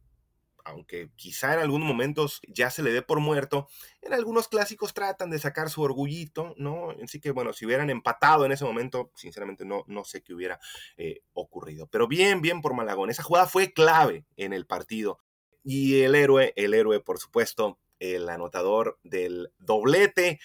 [0.64, 3.68] aunque quizá en algunos momentos ya se le dé por muerto,
[4.00, 6.90] en algunos clásicos tratan de sacar su orgullito, ¿no?
[7.02, 10.58] Así que bueno, si hubieran empatado en ese momento, sinceramente no, no sé qué hubiera
[10.96, 11.86] eh, ocurrido.
[11.88, 13.10] Pero bien, bien por Malagón.
[13.10, 15.18] Esa jugada fue clave en el partido.
[15.62, 20.40] Y el héroe, el héroe, por supuesto, el anotador del doblete,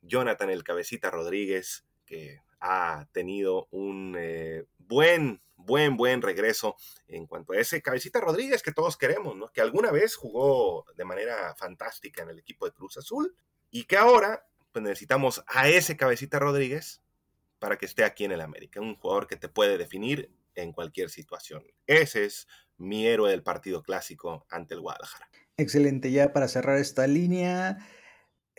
[0.00, 6.76] Jonathan el Cabecita Rodríguez, que ha tenido un eh, buen, buen, buen regreso
[7.08, 9.50] en cuanto a ese Cabecita Rodríguez que todos queremos, ¿no?
[9.50, 13.34] que alguna vez jugó de manera fantástica en el equipo de Cruz Azul
[13.72, 17.02] y que ahora pues, necesitamos a ese Cabecita Rodríguez
[17.58, 21.10] para que esté aquí en el América, un jugador que te puede definir en cualquier
[21.10, 21.64] situación.
[21.86, 22.46] Ese es
[22.76, 25.28] mi héroe del partido clásico ante el Guadalajara.
[25.56, 27.78] Excelente, ya para cerrar esta línea,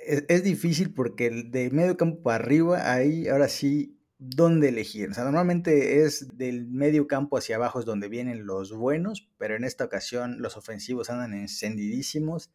[0.06, 5.10] e-, es, difícil porque de medio campo para arriba, ahí ahora sí, ¿dónde elegir?
[5.10, 9.56] O sea, normalmente es del medio campo hacia abajo es donde vienen los buenos, pero
[9.56, 12.52] en esta ocasión los ofensivos andan encendidísimos,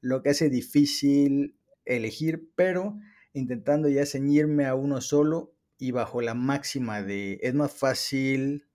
[0.00, 2.98] lo que hace difícil elegir, pero
[3.32, 8.66] intentando ya ceñirme a uno solo y bajo la máxima de es más fácil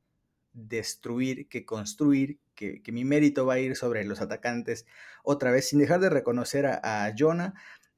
[0.54, 4.86] destruir que construir, que, mi mérito va a ir sobre los atacantes
[5.24, 7.54] otra vez, sin dejar de reconocer a, a Jonah.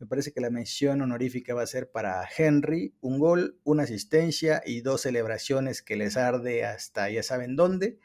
[0.05, 4.61] Me parece que la mención honorífica va a ser para Henry, un gol, una asistencia
[4.63, 7.97] y dos celebraciones que les arde hasta ya saben dónde.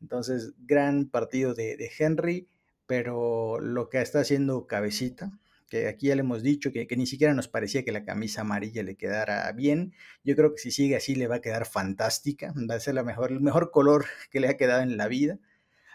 [0.00, 2.48] Entonces, gran partido de, Henry,
[2.88, 5.38] pero lo que está haciendo Cabecita,
[5.68, 8.82] que aquí ya le hemos dicho que, ni siquiera nos parecía que la camisa amarilla
[8.82, 9.94] le quedara bien.
[10.24, 13.04] Yo creo que si sigue así le va a quedar fantástica, va a ser la
[13.04, 15.38] mejor, el mejor color que le ha quedado en la vida.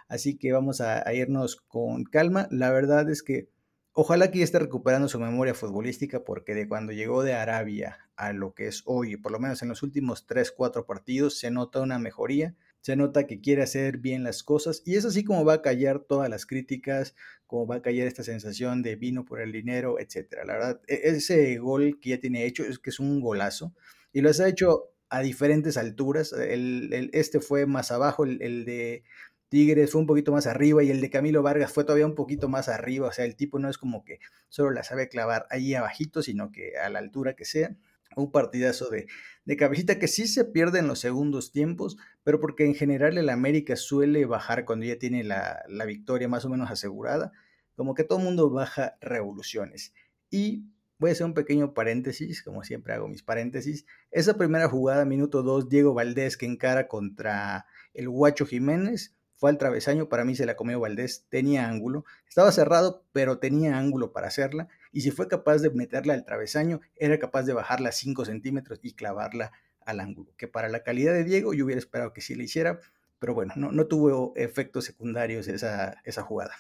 [0.08, 2.48] Así que vamos a, irnos con calma.
[2.52, 3.50] La verdad es que
[3.94, 8.32] Ojalá que ya esté recuperando su memoria futbolística porque de cuando llegó de Arabia a
[8.32, 11.82] lo que es hoy, por lo menos en los últimos 3, 4 partidos, se nota
[11.82, 15.56] una mejoría, se nota que quiere hacer bien las cosas y es así como va
[15.56, 17.16] a callar todas las críticas,
[17.46, 20.46] como va a callar esta sensación de vino por el dinero, etcétera.
[20.46, 23.74] La verdad, e-, ese gol que ya tiene hecho es que es un golazo
[24.14, 26.32] y lo ha hecho a diferentes alturas.
[26.32, 29.04] El, este fue más abajo, el de
[29.52, 32.48] Tigres fue un poquito más arriba y el de Camilo Vargas fue todavía un poquito
[32.48, 33.10] más arriba.
[33.10, 36.54] O sea, el tipo no es como que solo la sabe clavar ahí abajito, sino
[36.54, 37.76] que a la altura que sea.
[38.16, 39.08] Un partidazo de,
[39.44, 43.28] de cabecita que sí se pierde en los segundos tiempos, pero porque en general el
[43.28, 47.34] América suele bajar cuando ya tiene la, la victoria más o menos asegurada.
[47.76, 49.94] Como que todo el mundo baja revoluciones.
[50.30, 50.64] Y
[50.98, 53.86] voy a hacer un pequeño paréntesis, como siempre hago mis paréntesis.
[54.12, 59.58] Esa primera jugada, minuto 2, Diego Valdés que encara contra el Guacho Jiménez fue al
[59.58, 64.28] travesaño, para mí se la comió Valdés, tenía ángulo, estaba cerrado, pero tenía ángulo para
[64.28, 68.78] hacerla, y si fue capaz de meterla al travesaño, era capaz de bajarla 5 centímetros
[68.84, 69.52] y clavarla
[69.84, 72.82] al ángulo, que para la calidad de Diego yo hubiera esperado que sí le hiciera,
[73.18, 76.54] pero bueno, no, no tuvo efectos secundarios esa, esa jugada.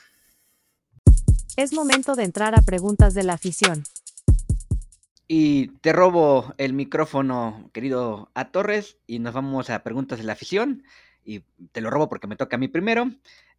[1.57, 3.84] Es momento de entrar a preguntas de la afición.
[5.27, 10.34] Y te robo el micrófono, querido A Torres, y nos vamos a preguntas de la
[10.34, 10.84] afición
[11.24, 13.11] y te lo robo porque me toca a mí primero.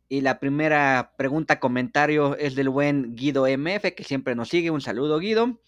[0.09, 4.71] Y la primera pregunta, comentario es del buen Guido MF, que siempre nos sigue.
[4.71, 5.59] Un saludo, Guido.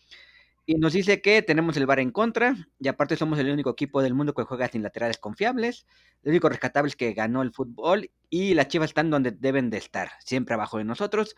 [0.67, 4.01] Y nos dice que tenemos el bar en contra, y aparte somos el único equipo
[4.03, 5.87] del mundo que juega sin laterales confiables.
[6.23, 9.77] Lo único rescatable es que ganó el fútbol y las chivas están donde deben de
[9.77, 11.37] estar, siempre abajo de nosotros.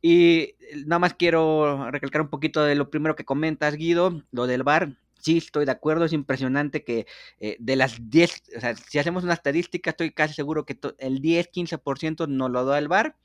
[0.00, 0.54] Y
[0.86, 4.96] nada más quiero recalcar un poquito de lo primero que comentas, Guido, lo del bar
[5.20, 7.06] sí estoy de acuerdo, es impresionante que
[7.40, 11.20] eh, de las 10, o sea, si hacemos una estadística, estoy casi seguro que el
[11.20, 13.16] 10, 15% no lo da el VAR.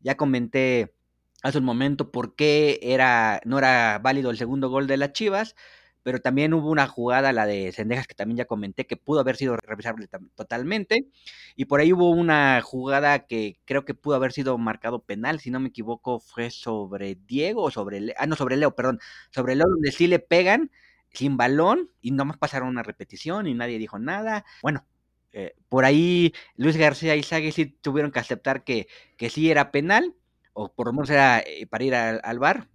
[0.00, 0.94] Ya comenté
[1.42, 5.54] hace un momento por qué era, no era válido el segundo gol de las Chivas,
[6.02, 9.36] pero también hubo una jugada, la de Sendejas, que también ya comenté, que pudo haber
[9.36, 11.08] sido revisable totalmente.
[11.56, 15.50] Y por ahí hubo una jugada que creo que pudo haber sido marcado penal, si
[15.50, 19.66] no me equivoco, fue sobre Diego o sobre ah, no, sobre Leo, perdón, sobre Leo,
[19.68, 20.70] donde sí le pegan
[21.14, 24.44] sin balón y nomás pasaron una repetición y nadie dijo nada.
[24.62, 24.86] Bueno,
[25.32, 28.86] eh, por ahí Luis García y Sague sí tuvieron que aceptar que,
[29.16, 30.14] que sí era penal,
[30.52, 32.68] o por lo menos era eh, para ir al, bar,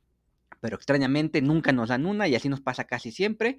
[0.60, 3.58] pero extrañamente nunca nos dan una y así nos pasa casi siempre.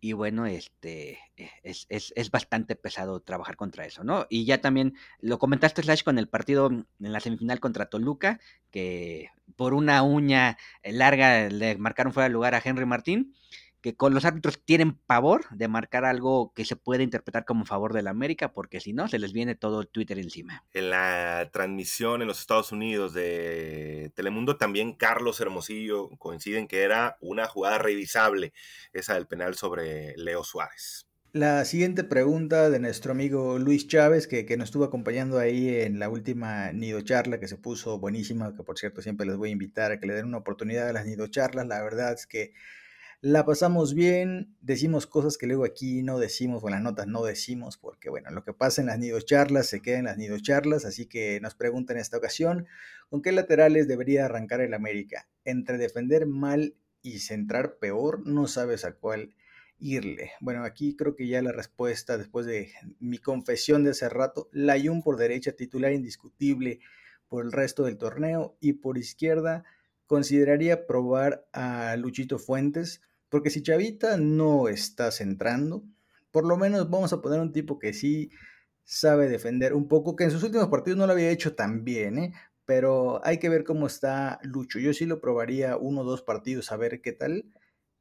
[0.00, 4.26] Y bueno, este e, es, es, es, bastante pesado trabajar contra eso, ¿no?
[4.28, 8.40] Y ya también lo comentaste, Slash, con el partido en la semifinal contra Toluca,
[8.70, 13.34] que por una uña larga le marcaron fuera de lugar a Henry Martín
[13.88, 17.94] que con los árbitros tienen pavor de marcar algo que se puede interpretar como favor
[17.94, 20.62] de la América, porque si no, se les viene todo el Twitter encima.
[20.74, 27.16] En la transmisión en los Estados Unidos de Telemundo, también Carlos Hermosillo coinciden que era
[27.22, 28.52] una jugada revisable,
[28.92, 31.06] esa del penal sobre Leo Suárez.
[31.32, 35.98] La siguiente pregunta de nuestro amigo Luis Chávez, que, que, nos estuvo acompañando ahí en
[35.98, 39.52] la última Nido Charla, que se puso buenísima, que por cierto siempre les voy a
[39.52, 41.66] invitar a que le den una oportunidad a las Nido Charlas.
[41.66, 42.52] La verdad es que
[43.20, 47.24] la pasamos bien, decimos cosas que luego aquí no decimos, o en las notas no
[47.24, 50.38] decimos, porque bueno, lo que pasa en las nido charlas se queda en las nido
[50.38, 52.66] charlas, así que nos preguntan en esta ocasión,
[53.10, 55.28] ¿con qué laterales debería arrancar el América?
[55.44, 59.34] Entre defender mal y centrar peor, no sabes a cuál
[59.80, 60.32] irle.
[60.40, 65.02] Bueno, aquí creo que ya la respuesta, después de mi confesión de hace rato, Layun
[65.02, 66.78] por derecha, titular indiscutible
[67.28, 69.64] por el resto del torneo, y por izquierda,
[70.06, 75.84] consideraría probar a Luchito Fuentes, porque si Chavita no está centrando,
[76.30, 78.30] por lo menos vamos a poner un tipo que sí
[78.84, 82.18] sabe defender un poco, que en sus últimos partidos no lo había hecho tan bien,
[82.18, 82.32] ¿eh?
[82.64, 84.78] pero hay que ver cómo está Lucho.
[84.78, 87.46] Yo sí lo probaría uno o dos partidos a ver qué tal,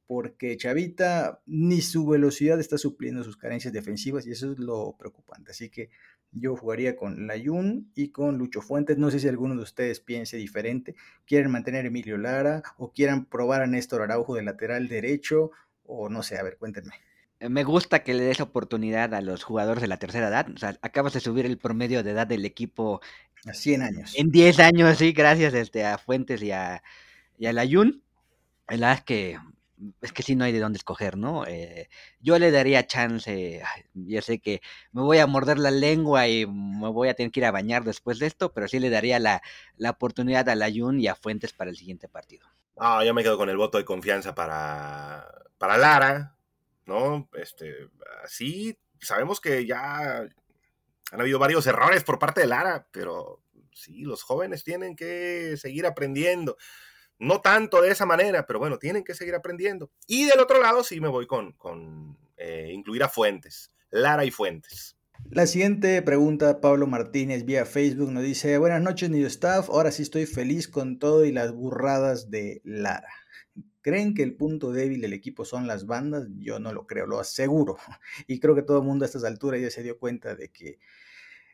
[0.08, 5.52] porque Chavita ni su velocidad está supliendo sus carencias defensivas y eso es lo preocupante.
[5.52, 5.90] Así que
[6.32, 8.98] yo jugaría con Layun y con Lucho Fuentes.
[8.98, 10.96] No sé si alguno de ustedes piense diferente.
[11.26, 15.52] Quieren mantener a Emilio Lara o quieran probar a Néstor Araujo de lateral derecho
[15.88, 16.94] o no sé, a ver, cuéntenme.
[17.40, 20.48] Eh, me gusta que le des oportunidad a los jugadores de la tercera edad.
[20.54, 23.02] O sea, acabas de subir el promedio de edad del equipo.
[23.46, 24.14] A 100 años.
[24.18, 26.84] En 10 años, sí, gracias este, a Fuentes y a,
[27.38, 28.04] y a Layun.
[28.68, 29.38] La verdad es que
[30.02, 31.46] es que sí no hay de dónde escoger, ¿no?
[31.46, 33.62] Eh, yo le daría chance,
[33.94, 34.62] yo sé que
[34.92, 37.84] me voy a morder la lengua y me voy a tener que ir a bañar
[37.84, 39.42] después de esto, pero sí le daría la,
[39.90, 42.48] oportunidad a Layun y a Fuentes para el siguiente partido.
[42.78, 46.36] Ah, yo me quedo con el voto de confianza para, para Lara,
[46.86, 47.30] ¿no?
[47.34, 47.90] Este,
[48.28, 50.20] sí, sabemos que ya
[51.12, 53.42] han habido varios errores por parte de Lara, pero
[53.74, 56.58] sí, los jóvenes tienen que seguir aprendiendo
[57.20, 59.92] no tanto de esa manera, pero bueno, tienen que seguir aprendiendo.
[60.06, 64.32] Y del otro lado sí me voy con, con eh, incluir a Fuentes, Lara y
[64.32, 64.98] Fuentes.
[65.30, 70.04] La siguiente pregunta, Pablo Martínez vía Facebook nos dice, buenas noches, New Staff, ahora sí
[70.04, 73.10] estoy feliz con todo y las burradas de Lara.
[73.82, 76.28] ¿Creen que el punto débil del equipo son las bandas?
[76.38, 77.78] Yo no lo creo, lo aseguro.
[78.28, 80.80] Y creo que todo el mundo a estas alturas ya se dio cuenta de que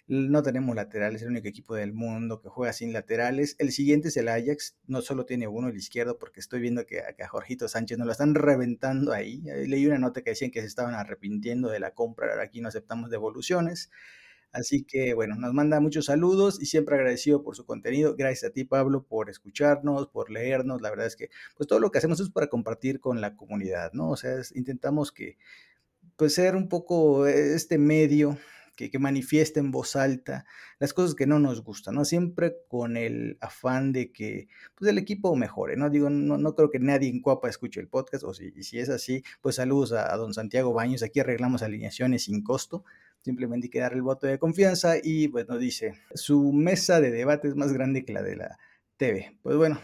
[0.07, 3.55] no tenemos laterales, es el único equipo del mundo que juega sin laterales.
[3.59, 6.99] El siguiente es el Ajax, no solo tiene uno el izquierdo, porque estoy viendo que,
[6.99, 9.41] a Jorgito Sánchez nos lo están reventando ahí.
[9.67, 12.67] Leí una nota que decían que se estaban arrepintiendo de la compra, ahora aquí no
[12.67, 13.89] aceptamos devoluciones.
[14.51, 18.15] Así que bueno, nos manda muchos saludos y siempre agradecido por su contenido.
[18.15, 20.81] Gracias a ti, Pablo, por escucharnos, por leernos.
[20.81, 23.93] La verdad es que pues todo lo que hacemos es para compartir con la comunidad,
[23.93, 24.11] ¿no?
[24.11, 25.37] O sea, intentamos que
[26.17, 28.37] pues ser un poco este medio
[28.75, 28.97] que, que
[29.55, 30.45] en voz alta
[30.79, 32.05] las cosas que no nos gustan, ¿no?
[32.05, 35.89] Siempre con el afán de que pues, el equipo mejore, ¿no?
[35.89, 38.89] Digo, no, no creo que nadie en Cuapa escuche el podcast, o si, si es
[38.89, 42.83] así, pues saludos a, don Santiago Baños, aquí arreglamos alineaciones sin costo,
[43.21, 47.47] simplemente hay que dar el voto de confianza y bueno, dice, su mesa de debate
[47.47, 48.57] es más grande que la de la
[48.97, 49.37] TV.
[49.41, 49.79] Pues bueno,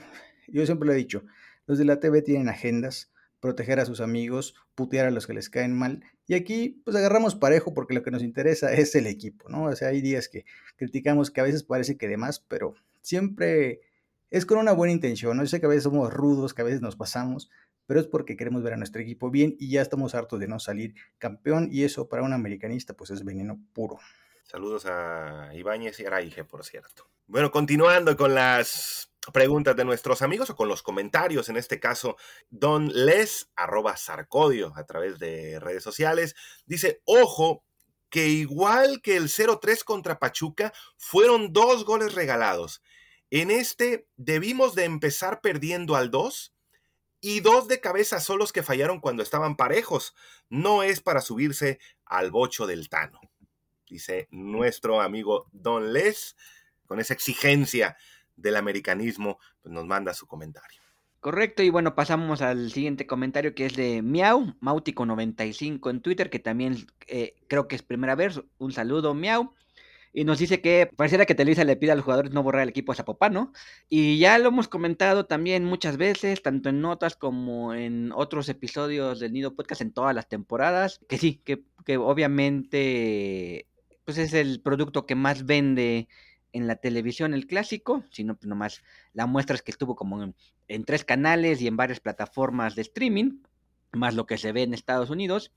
[0.48, 1.24] yo siempre lo he dicho,
[1.66, 3.09] los de la TV tienen agendas,
[3.40, 6.04] proteger a sus amigos, putear a los que les caen mal.
[6.28, 9.66] Y aquí pues agarramos parejo porque lo que nos interesa es el equipo, ¿no?
[9.66, 13.82] O sea, hay días que criticamos que a veces parece que de más, pero siempre
[14.30, 15.44] es con una buena intención, ¿no?
[15.44, 17.50] Yo sé que a veces somos rudos, que a veces nos pasamos,
[17.88, 20.60] pero es porque queremos ver a nuestro equipo bien y ya estamos hartos de no
[20.60, 23.98] salir campeón y eso para un americanista pues es veneno puro.
[24.44, 27.08] Saludos a Ibáñez y Araige, por cierto.
[27.28, 32.18] Bueno, continuando con las preguntas de nuestros amigos o con los comentarios, en este caso,
[32.50, 37.64] Don Les, arroba Sarcodio, a través de redes sociales, dice, ojo,
[38.10, 42.82] que igual que el 0-3 contra Pachuca, fueron dos goles regalados.
[43.30, 46.54] En este debimos de empezar perdiendo al 2
[47.22, 50.16] y dos de cabeza son los que fallaron cuando estaban parejos.
[50.50, 53.20] No es para subirse al bocho del Tano,
[53.88, 56.36] dice nuestro amigo Don Les,
[56.88, 57.98] con esa exigencia
[58.42, 60.80] del americanismo, pues nos manda su comentario.
[61.20, 66.40] Correcto, y bueno, pasamos al siguiente comentario que es de Miau, Mautico95 en Twitter, que
[66.40, 66.78] también
[67.08, 68.42] eh, creo que es primera vez.
[68.58, 69.54] Un saludo, Miau.
[70.14, 72.70] Y nos dice que pareciera que Televisa le pide a los jugadores no borrar el
[72.70, 73.52] equipo a Zapopano.
[73.90, 79.20] Y ya lo hemos comentado también muchas veces, tanto en notas como en otros episodios
[79.20, 81.02] del Nido Podcast en todas las temporadas.
[81.10, 83.68] Que sí, que, que obviamente
[84.06, 86.08] pues es el producto que más vende
[86.54, 88.82] en la televisión el clásico, sino pues nomás
[89.14, 90.36] la muestra es que estuvo como en,
[90.68, 93.42] en, tres canales y en varias plataformas de streaming,
[93.92, 95.52] más lo que se ve en Estados Unidos.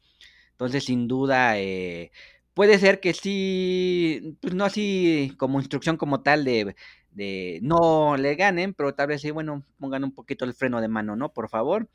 [0.53, 2.13] Entonces, sin duda, eh,
[2.55, 6.77] puede ser que sí, pues no así como instrucción como tal de,
[7.11, 10.89] de no le ganen, pero tal vez sí, bueno, pongan un poquito el freno de
[10.89, 11.33] mano, ¿no?
[11.33, 11.89] Por favor,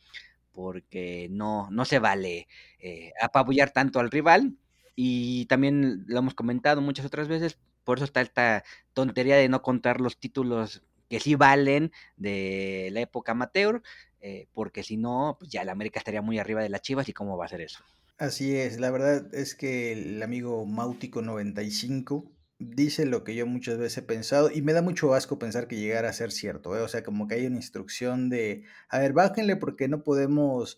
[0.52, 2.48] porque no, no se vale
[2.80, 4.56] eh, apabullar tanto al rival.
[4.96, 9.62] Y también lo hemos comentado muchas otras veces, por eso está esta tontería de no
[9.62, 13.82] contar los títulos que sí valen de la época amateur,
[14.20, 17.14] eh, porque si no, pues ya la América estaría muy arriba de las Chivas y
[17.14, 17.80] cómo va a ser eso.
[18.18, 22.30] Así es, la verdad es que el amigo Máutico 95
[22.60, 25.78] dice lo que yo muchas veces he pensado y me da mucho asco pensar que
[25.78, 26.82] llegara a ser cierto, ¿eh?
[26.82, 30.78] o sea, como que hay una instrucción de, a ver, bájenle porque no podemos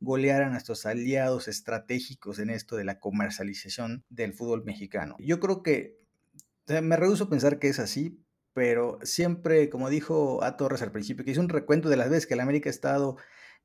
[0.00, 5.16] golear a nuestros aliados estratégicos en esto de la comercialización del fútbol mexicano.
[5.18, 6.05] Yo creo que
[6.68, 11.24] me rehuso a pensar que es así, pero siempre, como dijo a Torres al principio,
[11.24, 13.16] que hizo un recuento de las veces que el América ha estado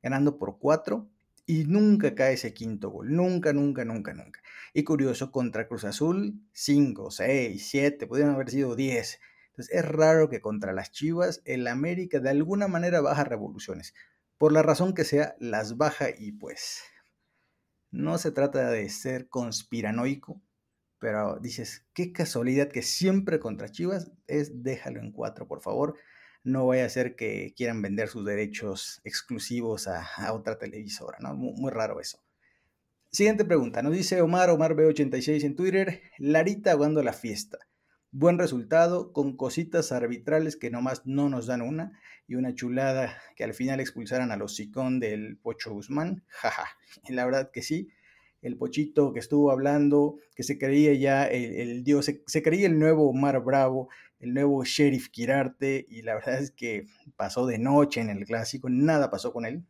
[0.02, 1.08] ganando por cuatro
[1.46, 4.40] y nunca cae ese quinto gol, nunca, nunca, nunca, nunca.
[4.74, 9.20] Y curioso, contra Cruz Azul, cinco, seis, siete, podrían haber sido diez.
[9.50, 13.94] Entonces es raro que contra las Chivas el América de alguna manera baja revoluciones.
[14.38, 16.82] Por la razón que sea, las baja y pues
[17.90, 20.40] no se trata de ser conspiranoico,
[21.02, 25.96] pero dices, qué casualidad que siempre contra Chivas es déjalo en cuatro, por favor.
[26.44, 31.34] No vaya a ser que quieran vender sus derechos exclusivos a, otra televisora, ¿no?
[31.34, 32.22] Muy, raro eso.
[33.10, 37.58] Siguiente pregunta, nos dice Omar, Omar B86 en Twitter, Larita aguando la fiesta.
[38.12, 41.98] Buen resultado, con cositas arbitrales que nomás no nos dan una,
[42.28, 46.22] y una chulada que al final expulsaran a los Sicón del Pocho Guzmán.
[46.28, 46.68] Jaja,
[47.08, 47.90] la verdad que sí
[48.42, 52.78] el pochito que estuvo hablando, que se creía ya el, el dios, se, creía el
[52.78, 53.88] nuevo Omar Bravo,
[54.18, 56.86] el nuevo Sheriff Kirarte, y la verdad es que
[57.16, 59.64] pasó de noche en el clásico, nada pasó con él.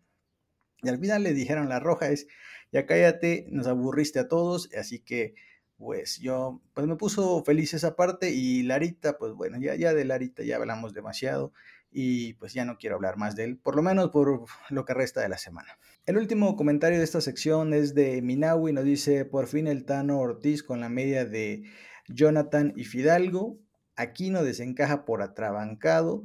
[0.82, 2.26] Y al final le dijeron la roja es,
[2.72, 5.34] ya cállate, nos aburriste a todos, así que
[5.76, 10.04] pues yo, pues me puso feliz esa parte y Larita, pues bueno, ya, ya de
[10.04, 11.52] Larita ya hablamos demasiado
[11.90, 14.94] y pues ya no quiero hablar más de él, por lo menos por lo que
[14.94, 15.78] resta de la semana.
[16.04, 20.18] El último comentario de esta sección es de Minawi, nos dice, por fin el Tano
[20.18, 21.62] Ortiz con la media de
[22.08, 23.60] Jonathan y Fidalgo,
[23.94, 26.24] Aquino desencaja por atrabancado,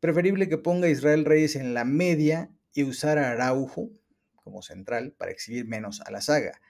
[0.00, 3.90] preferible que ponga Israel Reyes en la media y usar a Araujo
[4.34, 6.60] como central para exhibir menos a la saga.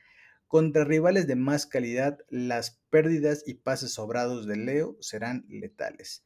[0.46, 6.22] Contra rivales de más calidad, las pérdidas y pases sobrados de Leo serán letales.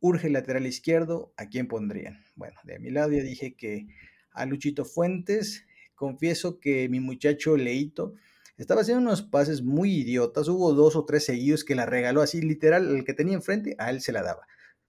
[0.00, 2.24] Urge lateral izquierdo, ¿a quién pondrían?
[2.34, 3.88] Bueno, de mi lado ya dije que
[4.32, 5.64] a Luchito Fuentes.
[5.94, 8.14] Confieso que mi muchacho Leito
[8.60, 10.48] estaba haciendo unos pases muy idiotas.
[10.48, 13.90] Hubo dos o tres seguidos que la regaló así, literal, el que tenía enfrente, a
[13.90, 14.46] él se la daba.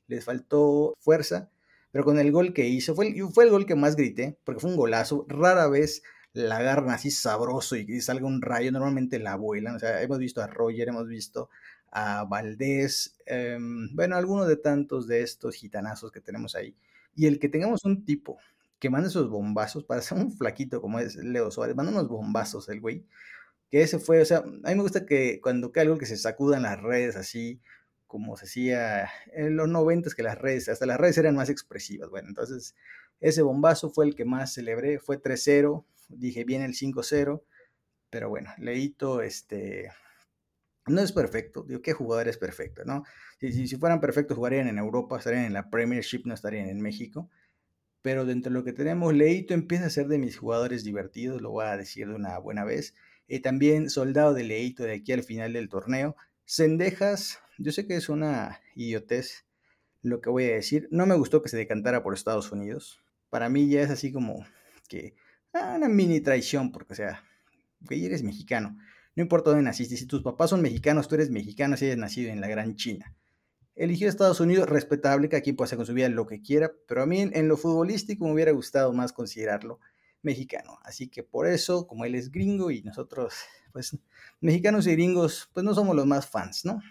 [0.08, 1.50] Les faltó fuerza,
[1.92, 4.76] pero con el gol que hizo, fue el, gol que más grité, porque fue un
[4.76, 5.26] golazo.
[5.30, 9.76] Rara vez la agarran así sabroso y salga un rayo, normalmente la vuelan.
[9.76, 11.50] O sea, hemos visto a Roger, hemos visto
[11.92, 16.76] a Valdés, em, bueno, algunos de tantos de estos gitanazos que tenemos ahí.
[17.16, 18.38] Y el que tengamos un tipo
[18.82, 22.68] que manda esos bombazos, para ser un flaquito como es Leo Suárez, manda unos bombazos
[22.68, 23.06] el güey,
[23.70, 26.18] que ese fue, o sea, a mí me gusta que cuando cae algo que se
[26.18, 27.62] sacuda en las redes así,
[28.08, 32.10] como se hacía en los noventas, que las redes, hasta las redes eran más expresivas,
[32.10, 32.76] bueno, entonces
[33.20, 37.44] ese bombazo fue el que más celebré, fue 3-0, dije bien el 5-0,
[38.10, 39.92] pero bueno, Leito, este,
[40.88, 43.04] no es perfecto, digo, ¿qué jugador es perfecto, no?
[43.40, 46.82] Si, si, si fueran perfectos jugarían en Europa, estarían en la Premiership, no estarían en
[46.82, 47.30] México,
[48.02, 51.52] pero dentro de lo que tenemos, Leito empieza a ser de mis jugadores divertidos, lo
[51.52, 52.96] voy a decir de una buena vez.
[53.28, 56.16] eh, también soldado de Leito de aquí al final del torneo.
[56.46, 59.46] Sendejas, yo sé que es una idiotez
[60.02, 60.88] lo que voy a decir.
[60.92, 63.02] No me gustó que se decantara por Estados Unidos.
[63.30, 64.46] Para mí ya es así como
[64.90, 65.16] que
[65.54, 67.24] ah, una mini traición, porque o sea,
[67.88, 68.78] que eres mexicano.
[69.16, 72.32] No importa dónde naciste, si tus papás son mexicanos, tú eres mexicano si hayas nacido
[72.32, 73.16] en la gran China
[73.76, 77.04] eligió Estados Unidos, respetable, que aquí puede hacer con su vida lo que quiera, pero
[77.04, 79.80] a mí en, lo futbolístico me hubiera gustado más considerarlo
[80.22, 80.80] mexicano.
[80.84, 83.34] Así que por eso, como él es gringo y nosotros,
[83.74, 83.98] pues,
[84.40, 86.82] mexicanos y gringos, pues no somos los más fans, ¿no?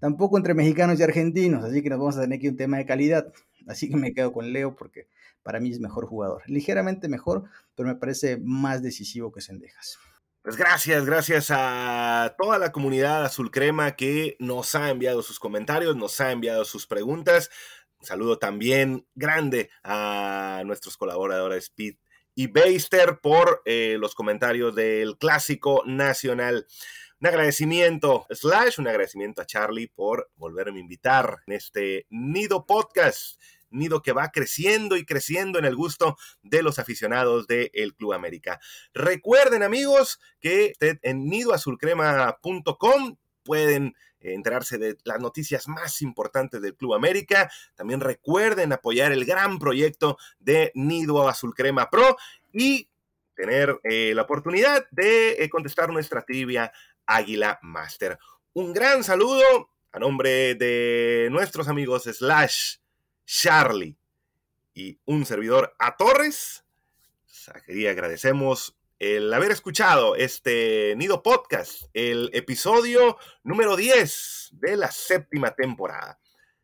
[0.00, 2.86] Tampoco entre mexicanos y argentinos, así que nos vamos a tener aquí un tema de
[2.86, 3.32] calidad.
[3.66, 5.08] Así que me quedo con Leo porque
[5.42, 6.42] para mí es mejor jugador.
[6.46, 7.44] Ligeramente mejor,
[7.74, 9.98] pero me parece más decisivo que Sendejas.
[10.42, 15.96] Pues gracias, gracias a toda la comunidad azul crema que nos ha enviado sus comentarios,
[15.96, 17.50] nos ha enviado sus preguntas.
[18.00, 22.00] Un saludo también grande a nuestros colaboradores Pete
[22.34, 26.66] y Beister por eh, los comentarios del clásico nacional.
[27.20, 33.40] Un agradecimiento, slash, un agradecimiento a Charlie por volverme a invitar en este Nido Podcast
[33.70, 38.60] nido que va creciendo y creciendo en el gusto de los aficionados del Club América.
[38.94, 47.50] Recuerden amigos que en nidoazulcrema.com pueden enterarse de las noticias más importantes del Club América.
[47.74, 52.16] También recuerden apoyar el gran proyecto de Nido Azul Crema Pro
[52.52, 52.88] y
[53.34, 56.72] tener eh, la oportunidad de eh, contestar nuestra trivia
[57.06, 58.18] Águila Master.
[58.52, 62.78] Un gran saludo a nombre de nuestros amigos Slash
[63.28, 63.98] Charlie
[64.72, 66.64] y un servidor a Torres.
[67.54, 75.50] Aquí agradecemos el haber escuchado este Nido Podcast, el episodio número 10 de la séptima
[75.50, 76.18] temporada.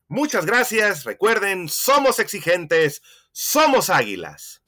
[0.08, 4.62] Muchas gracias, recuerden, somos exigentes, somos águilas.